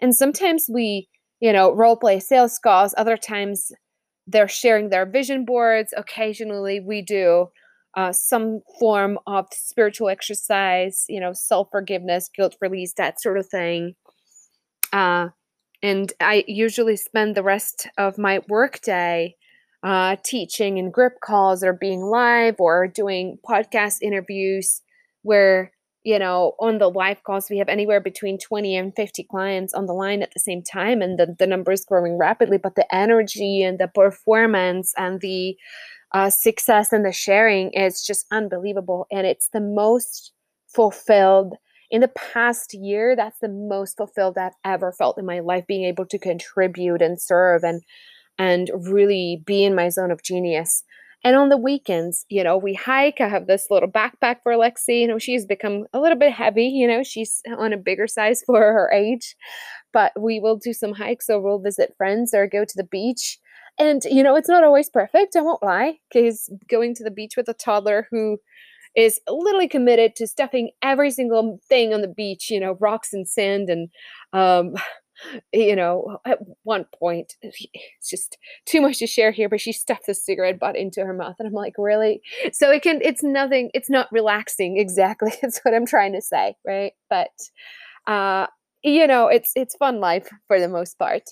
And 0.00 0.16
sometimes 0.16 0.66
we 0.72 1.08
you 1.40 1.52
know 1.52 1.72
role 1.72 1.96
play 1.96 2.18
sales 2.18 2.58
calls 2.58 2.94
other 2.96 3.16
times 3.16 3.72
they're 4.26 4.48
sharing 4.48 4.88
their 4.90 5.06
vision 5.06 5.44
boards. 5.44 5.92
Occasionally, 5.96 6.80
we 6.80 7.02
do 7.02 7.48
uh, 7.96 8.12
some 8.12 8.60
form 8.78 9.18
of 9.26 9.46
spiritual 9.52 10.08
exercise, 10.08 11.04
you 11.08 11.20
know, 11.20 11.32
self 11.32 11.68
forgiveness, 11.70 12.30
guilt 12.34 12.56
release, 12.60 12.94
that 12.94 13.20
sort 13.20 13.38
of 13.38 13.46
thing. 13.46 13.94
Uh, 14.92 15.28
and 15.82 16.12
I 16.20 16.44
usually 16.46 16.96
spend 16.96 17.34
the 17.34 17.42
rest 17.42 17.88
of 17.98 18.18
my 18.18 18.40
workday 18.48 19.34
uh, 19.82 20.16
teaching 20.24 20.78
in 20.78 20.90
group 20.90 21.14
calls 21.22 21.64
or 21.64 21.72
being 21.72 22.02
live 22.02 22.56
or 22.60 22.86
doing 22.86 23.38
podcast 23.48 23.98
interviews 24.00 24.80
where 25.22 25.72
you 26.04 26.18
know, 26.18 26.54
on 26.58 26.78
the 26.78 26.88
live 26.88 27.22
calls, 27.22 27.48
we 27.48 27.58
have 27.58 27.68
anywhere 27.68 28.00
between 28.00 28.38
20 28.38 28.76
and 28.76 28.94
50 28.94 29.24
clients 29.24 29.72
on 29.72 29.86
the 29.86 29.92
line 29.92 30.22
at 30.22 30.32
the 30.34 30.40
same 30.40 30.62
time, 30.62 31.00
and 31.00 31.18
the, 31.18 31.34
the 31.38 31.46
number 31.46 31.72
is 31.72 31.84
growing 31.84 32.18
rapidly. 32.18 32.58
But 32.58 32.74
the 32.74 32.92
energy 32.94 33.62
and 33.62 33.78
the 33.78 33.88
performance 33.88 34.92
and 34.96 35.20
the 35.20 35.56
uh, 36.12 36.30
success 36.30 36.92
and 36.92 37.04
the 37.04 37.12
sharing 37.12 37.70
is 37.72 38.04
just 38.04 38.26
unbelievable. 38.30 39.06
And 39.10 39.26
it's 39.26 39.48
the 39.52 39.60
most 39.60 40.32
fulfilled 40.68 41.54
in 41.90 42.00
the 42.00 42.08
past 42.08 42.74
year. 42.74 43.14
That's 43.14 43.38
the 43.40 43.48
most 43.48 43.96
fulfilled 43.96 44.36
I've 44.38 44.52
ever 44.64 44.92
felt 44.92 45.18
in 45.18 45.26
my 45.26 45.40
life, 45.40 45.66
being 45.66 45.84
able 45.84 46.06
to 46.06 46.18
contribute 46.18 47.02
and 47.02 47.20
serve 47.20 47.62
and 47.62 47.82
and 48.38 48.70
really 48.74 49.42
be 49.44 49.62
in 49.62 49.74
my 49.74 49.90
zone 49.90 50.10
of 50.10 50.22
genius. 50.22 50.82
And 51.24 51.36
on 51.36 51.50
the 51.50 51.56
weekends, 51.56 52.26
you 52.28 52.42
know, 52.42 52.56
we 52.56 52.74
hike. 52.74 53.20
I 53.20 53.28
have 53.28 53.46
this 53.46 53.68
little 53.70 53.88
backpack 53.88 54.38
for 54.42 54.54
Lexi. 54.54 55.00
You 55.00 55.06
know, 55.08 55.18
she's 55.18 55.46
become 55.46 55.86
a 55.92 56.00
little 56.00 56.18
bit 56.18 56.32
heavy. 56.32 56.66
You 56.66 56.88
know, 56.88 57.02
she's 57.02 57.40
on 57.58 57.72
a 57.72 57.76
bigger 57.76 58.06
size 58.08 58.42
for 58.46 58.60
her 58.60 58.90
age, 58.92 59.36
but 59.92 60.12
we 60.20 60.40
will 60.40 60.56
do 60.56 60.72
some 60.72 60.94
hikes 60.94 61.30
or 61.30 61.40
we'll 61.40 61.60
visit 61.60 61.94
friends 61.96 62.34
or 62.34 62.46
go 62.46 62.64
to 62.64 62.74
the 62.76 62.84
beach. 62.84 63.38
And, 63.78 64.02
you 64.04 64.22
know, 64.22 64.36
it's 64.36 64.48
not 64.48 64.64
always 64.64 64.90
perfect. 64.90 65.34
I 65.36 65.40
won't 65.40 65.62
lie, 65.62 65.98
because 66.12 66.50
going 66.68 66.94
to 66.96 67.04
the 67.04 67.10
beach 67.10 67.34
with 67.36 67.48
a 67.48 67.54
toddler 67.54 68.06
who 68.10 68.38
is 68.96 69.20
literally 69.28 69.68
committed 69.68 70.14
to 70.16 70.26
stuffing 70.26 70.70
every 70.82 71.10
single 71.10 71.58
thing 71.68 71.94
on 71.94 72.02
the 72.02 72.08
beach, 72.08 72.50
you 72.50 72.60
know, 72.60 72.76
rocks 72.80 73.12
and 73.14 73.26
sand 73.26 73.70
and, 73.70 73.88
um, 74.34 74.74
you 75.52 75.76
know, 75.76 76.18
at 76.26 76.38
one 76.64 76.86
point, 76.98 77.34
it's 77.42 78.10
just 78.10 78.38
too 78.66 78.80
much 78.80 78.98
to 78.98 79.06
share 79.06 79.30
here, 79.30 79.48
but 79.48 79.60
she 79.60 79.72
stuffed 79.72 80.06
the 80.06 80.14
cigarette 80.14 80.58
butt 80.58 80.76
into 80.76 81.04
her 81.04 81.14
mouth. 81.14 81.36
And 81.38 81.46
I'm 81.46 81.54
like, 81.54 81.74
really? 81.78 82.22
So 82.52 82.70
it 82.70 82.82
can, 82.82 83.00
it's 83.02 83.22
nothing, 83.22 83.70
it's 83.74 83.90
not 83.90 84.08
relaxing 84.12 84.78
exactly. 84.78 85.32
That's 85.42 85.60
what 85.60 85.74
I'm 85.74 85.86
trying 85.86 86.12
to 86.14 86.22
say, 86.22 86.54
right? 86.66 86.92
But, 87.08 87.30
uh, 88.06 88.46
you 88.82 89.06
know, 89.06 89.28
it's, 89.28 89.52
it's 89.54 89.76
fun 89.76 90.00
life 90.00 90.28
for 90.48 90.58
the 90.58 90.68
most 90.68 90.98
part. 90.98 91.30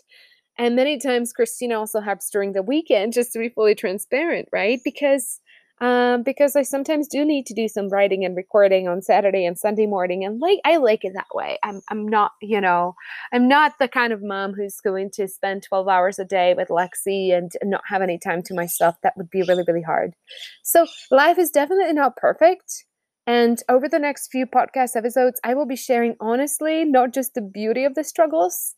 And 0.58 0.76
many 0.76 0.98
times 0.98 1.32
Christina 1.32 1.78
also 1.78 2.00
helps 2.00 2.28
during 2.30 2.52
the 2.52 2.62
weekend 2.62 3.14
just 3.14 3.32
to 3.32 3.38
be 3.38 3.48
fully 3.48 3.74
transparent, 3.74 4.48
right? 4.52 4.80
Because 4.84 5.40
um, 5.80 6.22
because 6.22 6.56
I 6.56 6.62
sometimes 6.62 7.08
do 7.08 7.24
need 7.24 7.46
to 7.46 7.54
do 7.54 7.66
some 7.66 7.88
writing 7.88 8.24
and 8.24 8.36
recording 8.36 8.86
on 8.86 9.00
Saturday 9.00 9.46
and 9.46 9.58
Sunday 9.58 9.86
morning, 9.86 10.24
and 10.24 10.38
like 10.40 10.60
I 10.64 10.76
like 10.76 11.04
it 11.04 11.14
that 11.14 11.34
way. 11.34 11.58
I'm 11.62 11.80
I'm 11.88 12.06
not 12.06 12.32
you 12.42 12.60
know 12.60 12.94
I'm 13.32 13.48
not 13.48 13.78
the 13.78 13.88
kind 13.88 14.12
of 14.12 14.22
mom 14.22 14.52
who's 14.52 14.80
going 14.80 15.10
to 15.12 15.26
spend 15.26 15.62
12 15.62 15.88
hours 15.88 16.18
a 16.18 16.24
day 16.24 16.54
with 16.54 16.68
Lexi 16.68 17.32
and 17.36 17.50
not 17.62 17.82
have 17.88 18.02
any 18.02 18.18
time 18.18 18.42
to 18.44 18.54
myself. 18.54 18.96
That 19.02 19.16
would 19.16 19.30
be 19.30 19.42
really 19.42 19.64
really 19.66 19.82
hard. 19.82 20.14
So 20.62 20.86
life 21.10 21.38
is 21.38 21.50
definitely 21.50 21.94
not 21.94 22.16
perfect. 22.16 22.84
And 23.26 23.62
over 23.68 23.88
the 23.88 23.98
next 23.98 24.28
few 24.32 24.44
podcast 24.44 24.96
episodes, 24.96 25.40
I 25.44 25.54
will 25.54 25.66
be 25.66 25.76
sharing 25.76 26.16
honestly 26.20 26.84
not 26.84 27.14
just 27.14 27.34
the 27.34 27.42
beauty 27.42 27.84
of 27.84 27.94
the 27.94 28.02
struggles, 28.02 28.74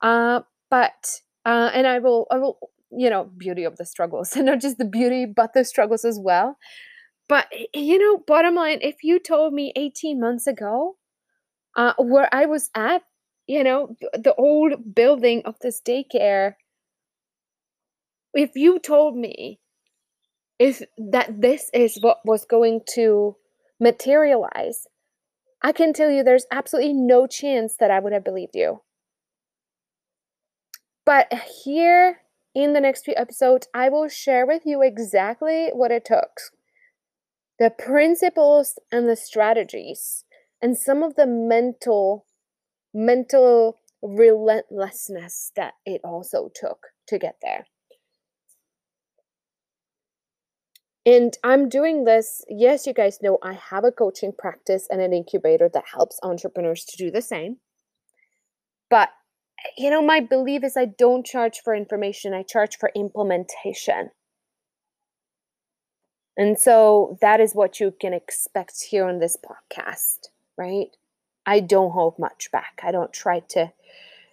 uh, 0.00 0.40
but 0.70 1.20
uh, 1.44 1.70
and 1.72 1.86
I 1.86 1.98
will 1.98 2.26
I 2.30 2.38
will 2.38 2.58
you 2.96 3.10
know, 3.10 3.30
beauty 3.36 3.64
of 3.64 3.76
the 3.76 3.84
struggles 3.84 4.32
and 4.36 4.46
not 4.46 4.60
just 4.60 4.78
the 4.78 4.84
beauty, 4.84 5.26
but 5.26 5.54
the 5.54 5.64
struggles 5.64 6.04
as 6.04 6.18
well. 6.20 6.56
But, 7.28 7.46
you 7.72 7.98
know, 7.98 8.22
bottom 8.26 8.54
line, 8.56 8.78
if 8.82 8.96
you 9.02 9.18
told 9.18 9.54
me 9.54 9.72
18 9.76 10.20
months 10.20 10.46
ago 10.46 10.96
uh, 11.76 11.94
where 11.98 12.28
I 12.32 12.46
was 12.46 12.70
at, 12.74 13.02
you 13.46 13.64
know, 13.64 13.96
the 14.12 14.34
old 14.36 14.94
building 14.94 15.42
of 15.44 15.56
this 15.62 15.80
daycare, 15.80 16.54
if 18.34 18.50
you 18.54 18.78
told 18.78 19.16
me 19.16 19.60
if 20.58 20.82
that 20.96 21.40
this 21.40 21.70
is 21.72 21.98
what 22.00 22.18
was 22.24 22.44
going 22.44 22.80
to 22.94 23.36
materialize, 23.80 24.86
I 25.62 25.72
can 25.72 25.92
tell 25.92 26.10
you 26.10 26.22
there's 26.22 26.46
absolutely 26.50 26.94
no 26.94 27.26
chance 27.26 27.76
that 27.78 27.90
I 27.90 28.00
would 28.00 28.12
have 28.12 28.24
believed 28.24 28.54
you. 28.54 28.82
But 31.04 31.32
here 31.64 32.21
in 32.54 32.72
the 32.72 32.80
next 32.80 33.04
few 33.04 33.14
episodes, 33.16 33.68
I 33.74 33.88
will 33.88 34.08
share 34.08 34.46
with 34.46 34.62
you 34.64 34.82
exactly 34.82 35.70
what 35.72 35.90
it 35.90 36.04
took 36.04 36.40
the 37.58 37.70
principles 37.70 38.78
and 38.90 39.08
the 39.08 39.14
strategies, 39.14 40.24
and 40.60 40.76
some 40.76 41.02
of 41.02 41.14
the 41.14 41.26
mental, 41.26 42.26
mental 42.92 43.78
relentlessness 44.02 45.52
that 45.54 45.74
it 45.86 46.00
also 46.02 46.50
took 46.52 46.88
to 47.06 47.18
get 47.18 47.36
there. 47.40 47.66
And 51.04 51.36
I'm 51.44 51.68
doing 51.68 52.04
this. 52.04 52.44
Yes, 52.48 52.86
you 52.86 52.94
guys 52.94 53.18
know 53.22 53.38
I 53.42 53.52
have 53.52 53.84
a 53.84 53.92
coaching 53.92 54.32
practice 54.36 54.86
and 54.90 55.00
an 55.00 55.12
incubator 55.12 55.68
that 55.72 55.84
helps 55.94 56.18
entrepreneurs 56.22 56.84
to 56.84 56.96
do 56.96 57.10
the 57.10 57.22
same. 57.22 57.56
But 58.88 59.10
you 59.76 59.90
know, 59.90 60.02
my 60.02 60.20
belief 60.20 60.64
is 60.64 60.76
I 60.76 60.86
don't 60.86 61.24
charge 61.24 61.60
for 61.62 61.74
information, 61.74 62.34
I 62.34 62.42
charge 62.42 62.76
for 62.78 62.90
implementation. 62.94 64.10
And 66.36 66.58
so 66.58 67.18
that 67.20 67.40
is 67.40 67.54
what 67.54 67.78
you 67.78 67.94
can 68.00 68.14
expect 68.14 68.84
here 68.90 69.06
on 69.06 69.18
this 69.18 69.36
podcast, 69.36 70.28
right? 70.56 70.88
I 71.44 71.60
don't 71.60 71.90
hold 71.90 72.18
much 72.18 72.50
back. 72.50 72.80
I 72.82 72.90
don't 72.90 73.12
try 73.12 73.40
to, 73.50 73.72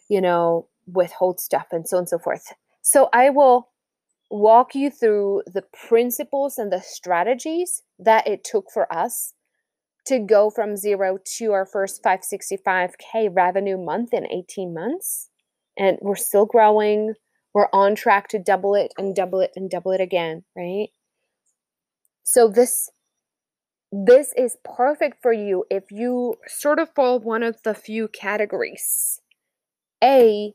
you 0.08 0.22
know, 0.22 0.68
withhold 0.88 1.40
stuff 1.40 1.68
and 1.72 1.88
so 1.88 1.98
on 1.98 2.02
and 2.02 2.10
so 2.10 2.20
forth. 2.20 2.54
So 2.82 3.10
I 3.12 3.30
will 3.30 3.70
walk 4.30 4.76
you 4.76 4.90
through 4.90 5.44
the 5.46 5.64
principles 5.64 6.58
and 6.58 6.72
the 6.72 6.82
strategies 6.82 7.84
that 7.98 8.28
it 8.28 8.44
took 8.44 8.72
for 8.72 8.92
us 8.94 9.34
to 10.10 10.20
go 10.20 10.50
from 10.50 10.76
zero 10.76 11.18
to 11.38 11.52
our 11.54 11.66
first 11.66 12.04
565K 12.04 13.30
revenue 13.32 13.78
month 13.78 14.14
in 14.14 14.26
18 14.32 14.74
months. 14.74 15.30
And 15.78 15.98
we're 16.02 16.16
still 16.16 16.46
growing. 16.46 17.14
We're 17.54 17.70
on 17.72 17.96
track 17.96 18.28
to 18.30 18.40
double 18.40 18.76
it 18.76 18.94
and 18.98 19.16
double 19.16 19.40
it 19.40 19.52
and 19.56 19.70
double 19.70 19.92
it 19.92 20.02
again, 20.02 20.44
right? 20.56 20.90
So 22.24 22.48
this 22.48 22.90
this 23.92 24.34
is 24.38 24.58
perfect 24.64 25.20
for 25.22 25.34
you 25.34 25.66
if 25.72 25.86
you 25.90 26.36
sort 26.48 26.78
of 26.78 26.94
fall 26.94 27.20
one 27.20 27.42
of 27.42 27.64
the 27.64 27.74
few 27.74 28.08
categories. 28.08 29.20
A, 30.04 30.54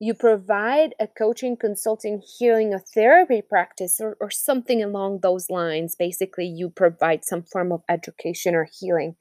you 0.00 0.14
provide 0.14 0.94
a 1.00 1.06
coaching, 1.06 1.56
consulting, 1.56 2.22
healing, 2.38 2.72
or 2.72 2.78
therapy 2.78 3.42
practice, 3.42 4.00
or, 4.00 4.16
or 4.20 4.30
something 4.30 4.82
along 4.82 5.20
those 5.20 5.50
lines. 5.50 5.96
Basically, 5.96 6.46
you 6.46 6.70
provide 6.70 7.24
some 7.24 7.42
form 7.42 7.72
of 7.72 7.82
education 7.88 8.54
or 8.54 8.68
healing, 8.70 9.16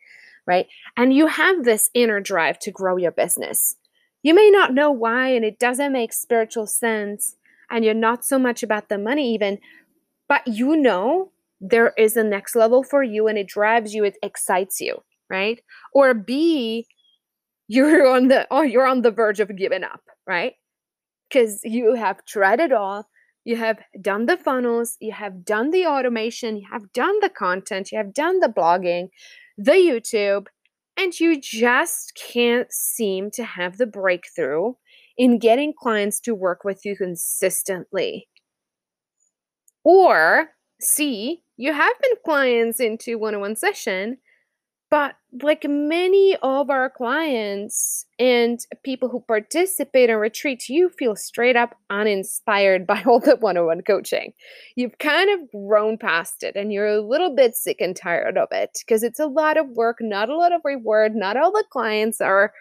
right? 0.45 0.67
And 0.95 1.13
you 1.13 1.27
have 1.27 1.63
this 1.63 1.89
inner 1.93 2.19
drive 2.19 2.59
to 2.59 2.71
grow 2.71 2.97
your 2.97 3.11
business. 3.11 3.75
You 4.21 4.35
may 4.35 4.51
not 4.51 4.73
know 4.73 4.91
why, 4.91 5.29
and 5.29 5.43
it 5.43 5.59
doesn't 5.59 5.93
make 5.93 6.13
spiritual 6.13 6.67
sense, 6.67 7.35
and 7.71 7.83
you're 7.83 7.93
not 7.93 8.23
so 8.23 8.37
much 8.37 8.61
about 8.61 8.89
the 8.89 8.97
money, 8.97 9.33
even, 9.33 9.57
but 10.29 10.47
you 10.47 10.77
know 10.77 11.31
there 11.59 11.93
is 11.97 12.15
a 12.15 12.23
next 12.23 12.55
level 12.55 12.83
for 12.83 13.01
you 13.01 13.27
and 13.27 13.35
it 13.35 13.47
drives 13.47 13.95
you, 13.95 14.03
it 14.03 14.15
excites 14.21 14.79
you, 14.79 15.01
right? 15.27 15.59
Or 15.91 16.13
B, 16.13 16.85
you're 17.67 18.07
on 18.07 18.27
the 18.29 18.47
oh 18.49 18.61
you're 18.61 18.87
on 18.87 19.01
the 19.01 19.11
verge 19.11 19.39
of 19.39 19.55
giving 19.57 19.83
up 19.83 20.01
right 20.25 20.53
because 21.29 21.61
you 21.63 21.95
have 21.95 22.25
tried 22.25 22.59
it 22.59 22.71
all. 22.71 23.09
You 23.43 23.55
have 23.55 23.79
done 24.01 24.25
the 24.25 24.35
funnels, 24.35 24.97
you 24.99 25.13
have 25.13 25.45
done 25.45 25.71
the 25.71 25.85
automation, 25.85 26.57
you 26.57 26.67
have 26.69 26.91
done 26.91 27.19
the 27.21 27.29
content, 27.29 27.91
you 27.91 27.97
have 27.97 28.13
done 28.13 28.41
the 28.41 28.49
blogging, 28.49 29.07
the 29.57 29.71
YouTube, 29.71 30.47
and 30.97 31.17
you 31.17 31.39
just 31.39 32.19
can't 32.33 32.67
seem 32.71 33.31
to 33.31 33.45
have 33.45 33.77
the 33.77 33.85
breakthrough 33.85 34.73
in 35.17 35.39
getting 35.39 35.73
clients 35.73 36.19
to 36.21 36.35
work 36.35 36.63
with 36.63 36.83
you 36.85 36.97
consistently. 36.97 38.27
Or 39.83 40.49
C, 40.81 41.43
you 41.55 41.71
have 41.71 42.01
been 42.01 42.15
clients 42.25 42.81
into 42.81 43.17
one 43.17 43.33
on 43.33 43.41
one 43.41 43.55
session, 43.55 44.17
but 44.89 45.15
like 45.43 45.65
many 45.67 46.37
of 46.41 46.69
our 46.69 46.89
clients 46.89 48.05
and 48.17 48.59
people 48.83 49.09
who 49.09 49.19
participate 49.27 50.09
in 50.09 50.15
retreats, 50.15 50.69
you 50.69 50.89
feel 50.89 51.15
straight 51.15 51.55
up 51.55 51.75
uninspired 51.89 52.87
by 52.87 53.03
all 53.03 53.19
the 53.19 53.35
one 53.35 53.57
on 53.57 53.65
one 53.65 53.81
coaching. 53.81 54.33
You've 54.75 54.97
kind 54.99 55.29
of 55.29 55.51
grown 55.51 55.97
past 55.97 56.43
it 56.43 56.55
and 56.55 56.71
you're 56.71 56.87
a 56.87 57.01
little 57.01 57.35
bit 57.35 57.55
sick 57.55 57.81
and 57.81 57.95
tired 57.95 58.37
of 58.37 58.47
it 58.51 58.77
because 58.85 59.03
it's 59.03 59.19
a 59.19 59.27
lot 59.27 59.57
of 59.57 59.67
work, 59.69 59.97
not 59.99 60.29
a 60.29 60.37
lot 60.37 60.53
of 60.53 60.61
reward. 60.63 61.15
Not 61.15 61.37
all 61.37 61.51
the 61.51 61.65
clients 61.69 62.21
are, 62.21 62.53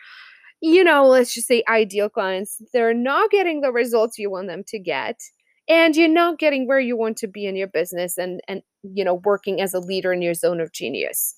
you 0.61 0.83
know, 0.83 1.07
let's 1.07 1.33
just 1.33 1.47
say 1.47 1.63
ideal 1.69 2.09
clients. 2.09 2.61
They're 2.73 2.95
not 2.95 3.31
getting 3.31 3.61
the 3.61 3.73
results 3.73 4.19
you 4.19 4.31
want 4.31 4.49
them 4.49 4.65
to 4.69 4.79
get 4.79 5.21
and 5.69 5.97
you're 5.97 6.09
not 6.09 6.39
getting 6.39 6.67
where 6.67 6.81
you 6.81 6.97
want 6.97 7.17
to 7.19 7.27
be 7.27 7.47
in 7.47 7.57
your 7.57 7.67
business 7.67 8.17
and 8.19 8.41
and 8.47 8.63
you 8.83 9.05
know 9.05 9.21
working 9.25 9.61
as 9.61 9.75
a 9.75 9.81
leader 9.81 10.13
in 10.13 10.23
your 10.23 10.35
zone 10.35 10.61
of 10.61 10.73
genius 10.73 11.35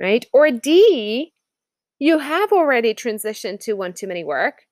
right? 0.00 0.24
Or 0.32 0.50
D, 0.50 1.32
you 1.98 2.18
have 2.18 2.52
already 2.52 2.94
transitioned 2.94 3.60
to 3.60 3.74
one 3.74 3.92
too 3.92 4.06
many 4.06 4.24
work 4.24 4.62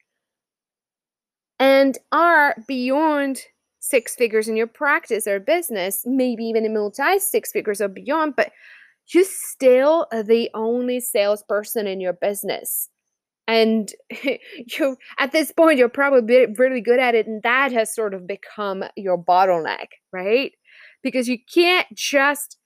and 1.58 1.96
are 2.10 2.56
beyond 2.66 3.42
six 3.78 4.14
figures 4.14 4.48
in 4.48 4.56
your 4.56 4.66
practice 4.66 5.26
or 5.26 5.40
business, 5.40 6.02
maybe 6.06 6.44
even 6.44 6.64
in 6.64 6.74
multi 6.74 7.18
six 7.18 7.52
figures 7.52 7.80
or 7.80 7.88
beyond, 7.88 8.34
but 8.36 8.50
you're 9.12 9.24
still 9.24 10.06
the 10.12 10.48
only 10.54 11.00
salesperson 11.00 11.86
in 11.86 12.00
your 12.00 12.12
business. 12.12 12.88
And 13.48 13.90
you 14.78 14.96
at 15.18 15.32
this 15.32 15.52
point 15.52 15.78
you're 15.78 15.88
probably 15.88 16.46
really 16.56 16.80
good 16.80 17.00
at 17.00 17.14
it 17.14 17.26
and 17.26 17.42
that 17.42 17.72
has 17.72 17.94
sort 17.94 18.14
of 18.14 18.26
become 18.26 18.84
your 18.96 19.18
bottleneck, 19.18 19.88
right? 20.12 20.52
Because 21.02 21.28
you 21.28 21.38
can't 21.52 21.86
just 21.94 22.56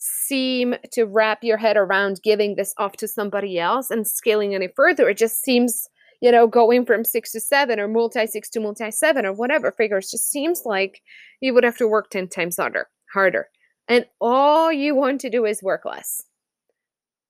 seem 0.00 0.74
to 0.92 1.04
wrap 1.04 1.44
your 1.44 1.58
head 1.58 1.76
around 1.76 2.20
giving 2.22 2.56
this 2.56 2.74
off 2.78 2.96
to 2.96 3.06
somebody 3.06 3.58
else 3.58 3.90
and 3.90 4.08
scaling 4.08 4.54
any 4.54 4.68
further. 4.74 5.08
It 5.08 5.18
just 5.18 5.42
seems, 5.42 5.88
you 6.20 6.32
know, 6.32 6.46
going 6.46 6.86
from 6.86 7.04
six 7.04 7.32
to 7.32 7.40
seven 7.40 7.78
or 7.78 7.86
multi 7.86 8.26
six 8.26 8.48
to 8.50 8.60
multi 8.60 8.90
seven 8.90 9.26
or 9.26 9.32
whatever 9.32 9.70
figures 9.70 10.10
just 10.10 10.30
seems 10.30 10.62
like 10.64 11.02
you 11.40 11.52
would 11.54 11.64
have 11.64 11.76
to 11.76 11.86
work 11.86 12.08
10 12.10 12.28
times 12.28 12.56
harder, 12.56 12.88
harder. 13.12 13.48
And 13.88 14.06
all 14.20 14.72
you 14.72 14.94
want 14.94 15.20
to 15.20 15.30
do 15.30 15.44
is 15.44 15.62
work 15.62 15.84
less. 15.84 16.22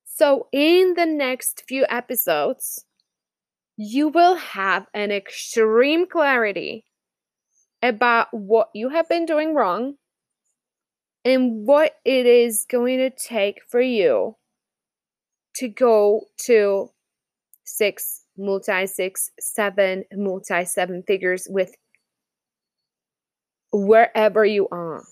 So, 0.04 0.46
in 0.52 0.94
the 0.94 1.06
next 1.06 1.64
few 1.66 1.86
episodes, 1.88 2.84
you 3.76 4.08
will 4.08 4.36
have 4.36 4.86
an 4.94 5.10
extreme 5.10 6.06
clarity 6.06 6.84
about 7.82 8.28
what 8.32 8.68
you 8.74 8.90
have 8.90 9.08
been 9.08 9.24
doing 9.24 9.54
wrong 9.54 9.94
and 11.24 11.66
what 11.66 11.92
it 12.04 12.26
is 12.26 12.66
going 12.70 12.98
to 12.98 13.10
take 13.10 13.60
for 13.68 13.80
you 13.80 14.36
to 15.56 15.68
go 15.68 16.22
to 16.46 16.90
six, 17.64 18.24
multi 18.36 18.86
six, 18.86 19.30
seven, 19.38 20.04
multi 20.12 20.64
seven 20.64 21.02
figures 21.06 21.46
with 21.50 21.74
wherever 23.72 24.44
you 24.44 24.68
are. 24.70 25.04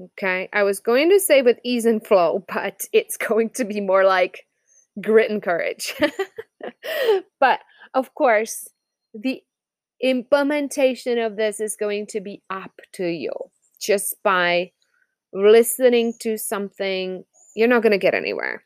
Okay. 0.00 0.48
I 0.52 0.62
was 0.62 0.80
going 0.80 1.10
to 1.10 1.20
say 1.20 1.42
with 1.42 1.58
ease 1.64 1.86
and 1.86 2.04
flow, 2.04 2.44
but 2.52 2.82
it's 2.92 3.16
going 3.16 3.50
to 3.50 3.64
be 3.64 3.80
more 3.80 4.04
like 4.04 4.46
grit 5.00 5.30
and 5.30 5.42
courage. 5.42 5.94
but 7.40 7.60
of 7.94 8.14
course, 8.14 8.68
the 9.14 9.42
implementation 10.02 11.18
of 11.18 11.36
this 11.36 11.60
is 11.60 11.76
going 11.76 12.06
to 12.06 12.20
be 12.20 12.42
up 12.50 12.72
to 12.92 13.06
you 13.06 13.32
just 13.80 14.14
by 14.22 14.70
listening 15.36 16.14
to 16.20 16.38
something, 16.38 17.24
you're 17.54 17.68
not 17.68 17.82
going 17.82 17.92
to 17.92 17.98
get 17.98 18.14
anywhere. 18.14 18.64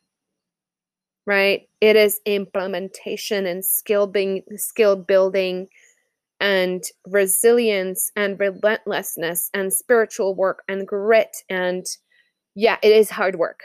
Right? 1.26 1.68
It 1.80 1.96
is 1.96 2.20
implementation 2.24 3.46
and 3.46 3.64
skill 3.64 4.06
being 4.06 4.42
skill 4.56 4.96
building 4.96 5.68
and 6.40 6.82
resilience 7.06 8.10
and 8.16 8.40
relentlessness 8.40 9.50
and 9.52 9.72
spiritual 9.72 10.34
work 10.34 10.62
and 10.68 10.88
grit 10.88 11.36
and 11.50 11.84
yeah, 12.54 12.78
it 12.82 12.92
is 12.92 13.10
hard 13.10 13.36
work. 13.36 13.60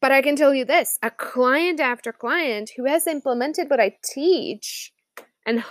But 0.00 0.10
I 0.10 0.20
can 0.20 0.34
tell 0.34 0.52
you 0.52 0.64
this, 0.64 0.98
a 1.02 1.10
client 1.10 1.78
after 1.78 2.12
client 2.12 2.72
who 2.76 2.84
has 2.86 3.06
implemented 3.06 3.70
what 3.70 3.80
I 3.80 3.96
teach 4.04 4.92
and 5.46 5.62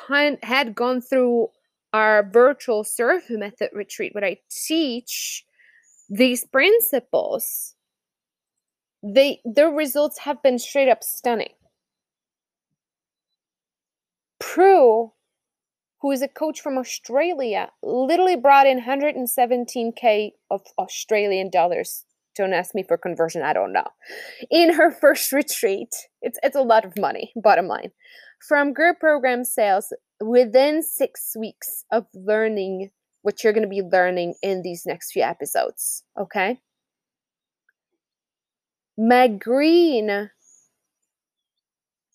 had 0.42 0.74
gone 0.74 1.02
through 1.02 1.50
our 1.94 2.28
virtual 2.30 2.84
serve 2.84 3.30
method 3.30 3.70
retreat, 3.74 4.14
where 4.14 4.26
I 4.26 4.38
teach 4.50 5.46
these 6.10 6.46
principles, 6.46 7.76
they 9.04 9.42
their 9.46 9.70
results 9.70 10.20
have 10.20 10.42
been 10.44 10.60
straight 10.60 10.90
up 10.90 11.04
stunning. 11.04 11.54
Prue, 14.40 15.14
who 16.02 16.12
is 16.12 16.22
a 16.22 16.28
coach 16.28 16.60
from 16.60 16.78
Australia, 16.78 17.70
literally 17.84 18.36
brought 18.36 18.68
in 18.68 18.82
117k 18.82 20.32
of 20.50 20.62
Australian 20.78 21.50
dollars. 21.50 22.06
Don't 22.42 22.54
ask 22.54 22.74
me 22.74 22.82
for 22.82 22.98
conversion, 22.98 23.44
I 23.44 23.54
don't 23.54 23.72
know. 23.72 23.86
In 24.50 24.74
her 24.74 24.90
first 25.00 25.32
retreat, 25.32 25.90
it's 26.24 26.40
it's 26.42 26.56
a 26.56 26.64
lot 26.64 26.86
of 26.86 26.98
money, 26.98 27.32
bottom 27.36 27.68
line. 27.68 27.92
From 28.48 28.74
group 28.74 29.00
program 29.00 29.44
sales 29.44 29.94
within 30.20 30.82
six 30.82 31.36
weeks 31.38 31.86
of 31.92 32.08
learning 32.16 32.90
what 33.22 33.44
you're 33.44 33.54
going 33.54 33.62
to 33.62 33.70
be 33.70 33.84
learning 33.84 34.34
in 34.42 34.64
these 34.64 34.88
next 34.88 35.12
few 35.12 35.22
episodes. 35.22 36.04
Okay. 36.20 36.60
Meg 38.98 39.40
Green, 39.40 40.32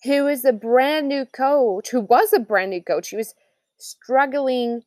who 0.02 0.26
is 0.26 0.44
a 0.44 0.52
brand 0.52 1.06
new 1.06 1.24
coach, 1.24 1.90
who 1.90 2.00
was 2.00 2.32
a 2.32 2.40
brand 2.40 2.70
new 2.70 2.82
coach, 2.82 3.06
she 3.06 3.16
was 3.16 3.34
struggling 3.78 4.82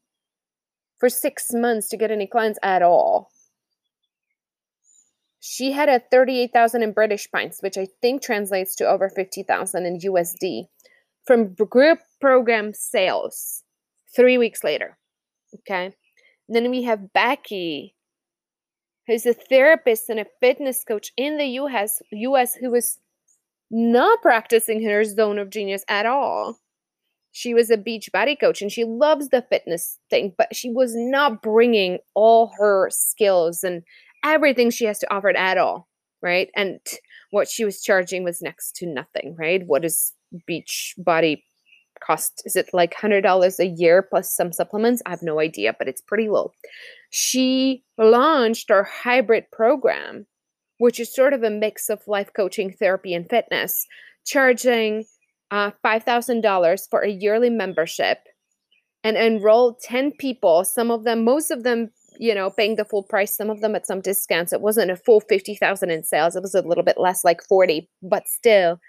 for 0.99 1.07
six 1.07 1.53
months 1.53 1.87
to 1.87 1.95
get 1.95 2.11
any 2.11 2.27
clients 2.27 2.59
at 2.61 2.81
all. 2.81 3.29
She 5.39 5.71
had 5.71 5.89
a 5.89 6.01
38,000 6.11 6.83
in 6.83 6.91
British 6.91 7.29
pints, 7.31 7.61
which 7.61 7.77
I 7.77 7.87
think 8.01 8.21
translates 8.21 8.75
to 8.75 8.87
over 8.87 9.09
50,000 9.09 9.85
in 9.85 9.99
USD 9.99 10.67
from 11.25 11.53
group 11.53 11.99
program 12.19 12.73
sales 12.73 13.63
three 14.15 14.37
weeks 14.37 14.63
later. 14.63 14.97
Okay. 15.55 15.93
Then 16.47 16.69
we 16.71 16.83
have 16.83 17.13
Becky, 17.13 17.95
who's 19.07 19.25
a 19.25 19.33
therapist 19.33 20.09
and 20.09 20.19
a 20.19 20.25
fitness 20.41 20.83
coach 20.83 21.11
in 21.15 21.37
the 21.37 21.45
US, 21.61 22.01
US 22.11 22.55
who 22.55 22.71
was 22.71 22.99
not 23.71 24.21
practicing 24.21 24.83
her 24.83 25.03
zone 25.03 25.39
of 25.39 25.49
genius 25.49 25.85
at 25.87 26.05
all. 26.05 26.59
She 27.31 27.53
was 27.53 27.69
a 27.69 27.77
Beachbody 27.77 28.39
coach 28.39 28.61
and 28.61 28.71
she 28.71 28.83
loves 28.83 29.29
the 29.29 29.45
fitness 29.49 29.99
thing, 30.09 30.33
but 30.37 30.55
she 30.55 30.71
was 30.71 30.95
not 30.95 31.43
bringing 31.43 31.99
all 32.15 32.51
her 32.57 32.89
skills 32.89 33.63
and 33.63 33.83
everything 34.23 34.69
she 34.69 34.85
has 34.85 34.99
to 34.99 35.13
offer 35.13 35.29
at 35.29 35.57
all, 35.57 35.87
right? 36.21 36.49
And 36.55 36.79
what 37.31 37.47
she 37.47 37.65
was 37.65 37.81
charging 37.81 38.23
was 38.23 38.41
next 38.41 38.75
to 38.77 38.85
nothing, 38.85 39.35
right? 39.37 39.61
What 39.65 39.85
is 39.85 40.13
Beachbody 40.49 41.41
cost 41.99 42.41
is 42.45 42.55
it 42.55 42.69
like 42.73 42.93
$100 42.95 43.59
a 43.59 43.65
year 43.65 44.01
plus 44.01 44.33
some 44.33 44.51
supplements 44.51 45.01
i 45.05 45.09
have 45.09 45.21
no 45.21 45.39
idea 45.39 45.75
but 45.77 45.87
it's 45.87 46.01
pretty 46.01 46.29
low 46.29 46.51
she 47.09 47.83
launched 47.97 48.71
our 48.71 48.83
hybrid 48.83 49.45
program 49.51 50.25
which 50.77 50.99
is 50.99 51.13
sort 51.13 51.33
of 51.33 51.43
a 51.43 51.49
mix 51.49 51.89
of 51.89 52.07
life 52.07 52.29
coaching 52.35 52.71
therapy 52.71 53.13
and 53.13 53.29
fitness 53.29 53.85
charging 54.25 55.05
uh, 55.51 55.71
$5000 55.83 56.89
for 56.89 57.01
a 57.01 57.09
yearly 57.09 57.49
membership 57.49 58.19
and 59.03 59.17
enrolled 59.17 59.79
10 59.81 60.13
people 60.13 60.63
some 60.63 60.91
of 60.91 61.03
them 61.03 61.23
most 61.23 61.51
of 61.51 61.63
them 61.63 61.91
you 62.19 62.35
know 62.35 62.49
paying 62.49 62.75
the 62.75 62.85
full 62.85 63.03
price 63.03 63.35
some 63.35 63.49
of 63.49 63.61
them 63.61 63.75
at 63.75 63.87
some 63.87 64.01
discounts 64.01 64.53
it 64.53 64.61
wasn't 64.61 64.91
a 64.91 64.95
full 64.95 65.21
50000 65.21 65.89
in 65.89 66.03
sales 66.03 66.35
it 66.35 66.43
was 66.43 66.53
a 66.53 66.61
little 66.61 66.83
bit 66.83 66.99
less 66.99 67.23
like 67.23 67.41
40 67.47 67.89
but 68.03 68.27
still 68.27 68.79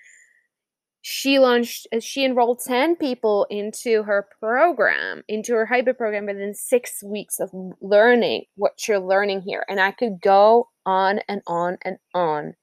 she 1.03 1.39
launched 1.39 1.87
uh, 1.95 2.01
she 2.01 2.25
enrolled 2.25 2.61
10 2.67 2.97
people 2.97 3.47
into 3.49 4.03
her 4.03 4.27
program 4.39 5.23
into 5.29 5.55
her 5.55 5.65
hybrid 5.65 5.97
program 5.97 6.27
within 6.27 6.55
six 6.55 7.03
weeks 7.03 7.41
of 7.41 7.51
learning 7.81 8.45
what 8.57 8.87
you're 8.87 8.99
learning 8.99 9.41
here 9.41 9.65
and 9.69 9.81
i 9.81 9.91
could 9.91 10.21
go 10.21 10.67
on 10.87 11.21
and 11.29 11.43
on 11.47 11.79
and 11.85 11.99
on. 12.15 12.55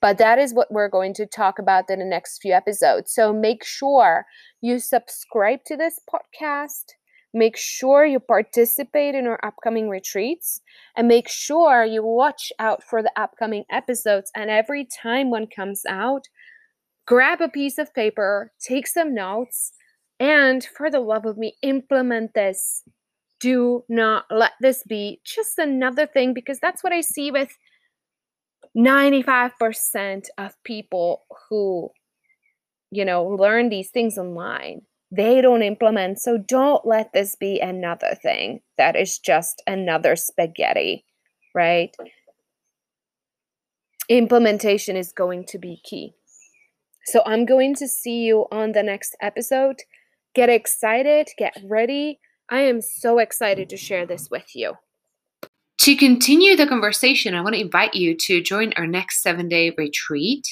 But 0.00 0.16
that 0.18 0.38
is 0.38 0.54
what 0.54 0.72
we're 0.72 0.88
going 0.88 1.12
to 1.14 1.26
talk 1.26 1.58
about 1.58 1.90
in 1.90 1.98
the 1.98 2.04
next 2.04 2.40
few 2.40 2.54
episodes 2.54 3.12
so 3.12 3.32
make 3.32 3.62
sure 3.64 4.24
you 4.60 4.78
subscribe 4.78 5.60
to 5.66 5.76
this 5.76 6.00
podcast 6.12 6.84
make 7.32 7.56
sure 7.56 8.04
you 8.04 8.18
participate 8.20 9.14
in 9.14 9.26
our 9.26 9.38
upcoming 9.44 9.88
retreats 9.88 10.60
and 10.96 11.06
make 11.06 11.28
sure 11.28 11.84
you 11.84 12.04
watch 12.04 12.52
out 12.58 12.82
for 12.82 13.02
the 13.02 13.12
upcoming 13.16 13.64
episodes 13.70 14.30
and 14.34 14.50
every 14.50 14.86
time 15.02 15.30
one 15.30 15.46
comes 15.46 15.82
out 15.88 16.28
grab 17.10 17.40
a 17.40 17.48
piece 17.48 17.76
of 17.76 17.92
paper, 17.92 18.52
take 18.60 18.86
some 18.86 19.12
notes, 19.12 19.72
and 20.20 20.64
for 20.76 20.88
the 20.92 21.00
love 21.00 21.26
of 21.26 21.36
me, 21.36 21.56
implement 21.60 22.34
this. 22.34 22.84
Do 23.40 23.82
not 23.88 24.26
let 24.30 24.52
this 24.60 24.84
be 24.84 25.20
just 25.24 25.58
another 25.58 26.06
thing 26.06 26.34
because 26.34 26.60
that's 26.60 26.84
what 26.84 26.92
I 26.92 27.00
see 27.00 27.32
with 27.32 27.56
95% 28.76 30.26
of 30.38 30.62
people 30.62 31.22
who, 31.48 31.90
you 32.92 33.04
know, 33.04 33.24
learn 33.24 33.70
these 33.70 33.90
things 33.90 34.16
online. 34.16 34.82
They 35.10 35.40
don't 35.40 35.62
implement. 35.62 36.20
So 36.20 36.38
don't 36.38 36.86
let 36.86 37.12
this 37.12 37.34
be 37.34 37.58
another 37.60 38.16
thing 38.22 38.60
that 38.78 38.94
is 38.96 39.18
just 39.18 39.62
another 39.66 40.14
spaghetti, 40.14 41.04
right? 41.54 41.94
Implementation 44.08 44.96
is 44.96 45.12
going 45.12 45.46
to 45.46 45.58
be 45.58 45.80
key. 45.84 46.14
So 47.06 47.22
I'm 47.26 47.44
going 47.44 47.74
to 47.76 47.88
see 47.88 48.22
you 48.22 48.46
on 48.52 48.72
the 48.72 48.82
next 48.82 49.16
episode. 49.20 49.82
Get 50.34 50.48
excited, 50.48 51.28
get 51.36 51.56
ready. 51.64 52.20
I 52.48 52.60
am 52.60 52.80
so 52.80 53.18
excited 53.18 53.68
to 53.70 53.76
share 53.76 54.06
this 54.06 54.28
with 54.30 54.54
you. 54.54 54.74
To 55.80 55.96
continue 55.96 56.56
the 56.56 56.66
conversation, 56.66 57.34
I 57.34 57.40
want 57.40 57.54
to 57.54 57.60
invite 57.60 57.94
you 57.94 58.14
to 58.14 58.42
join 58.42 58.74
our 58.76 58.86
next 58.86 59.22
seven 59.22 59.48
day 59.48 59.74
retreat 59.78 60.46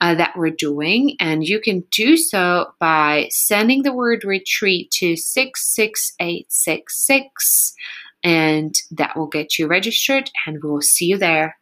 uh, 0.00 0.16
that 0.16 0.36
we're 0.36 0.50
doing. 0.50 1.14
And 1.20 1.46
you 1.46 1.60
can 1.60 1.84
do 1.92 2.16
so 2.16 2.72
by 2.80 3.28
sending 3.30 3.84
the 3.84 3.92
word 3.92 4.24
retreat 4.24 4.90
to 4.98 5.14
66866, 5.14 7.74
and 8.24 8.74
that 8.90 9.16
will 9.16 9.28
get 9.28 9.60
you 9.60 9.68
registered. 9.68 10.28
And 10.44 10.58
we'll 10.60 10.80
see 10.80 11.06
you 11.06 11.18
there. 11.18 11.56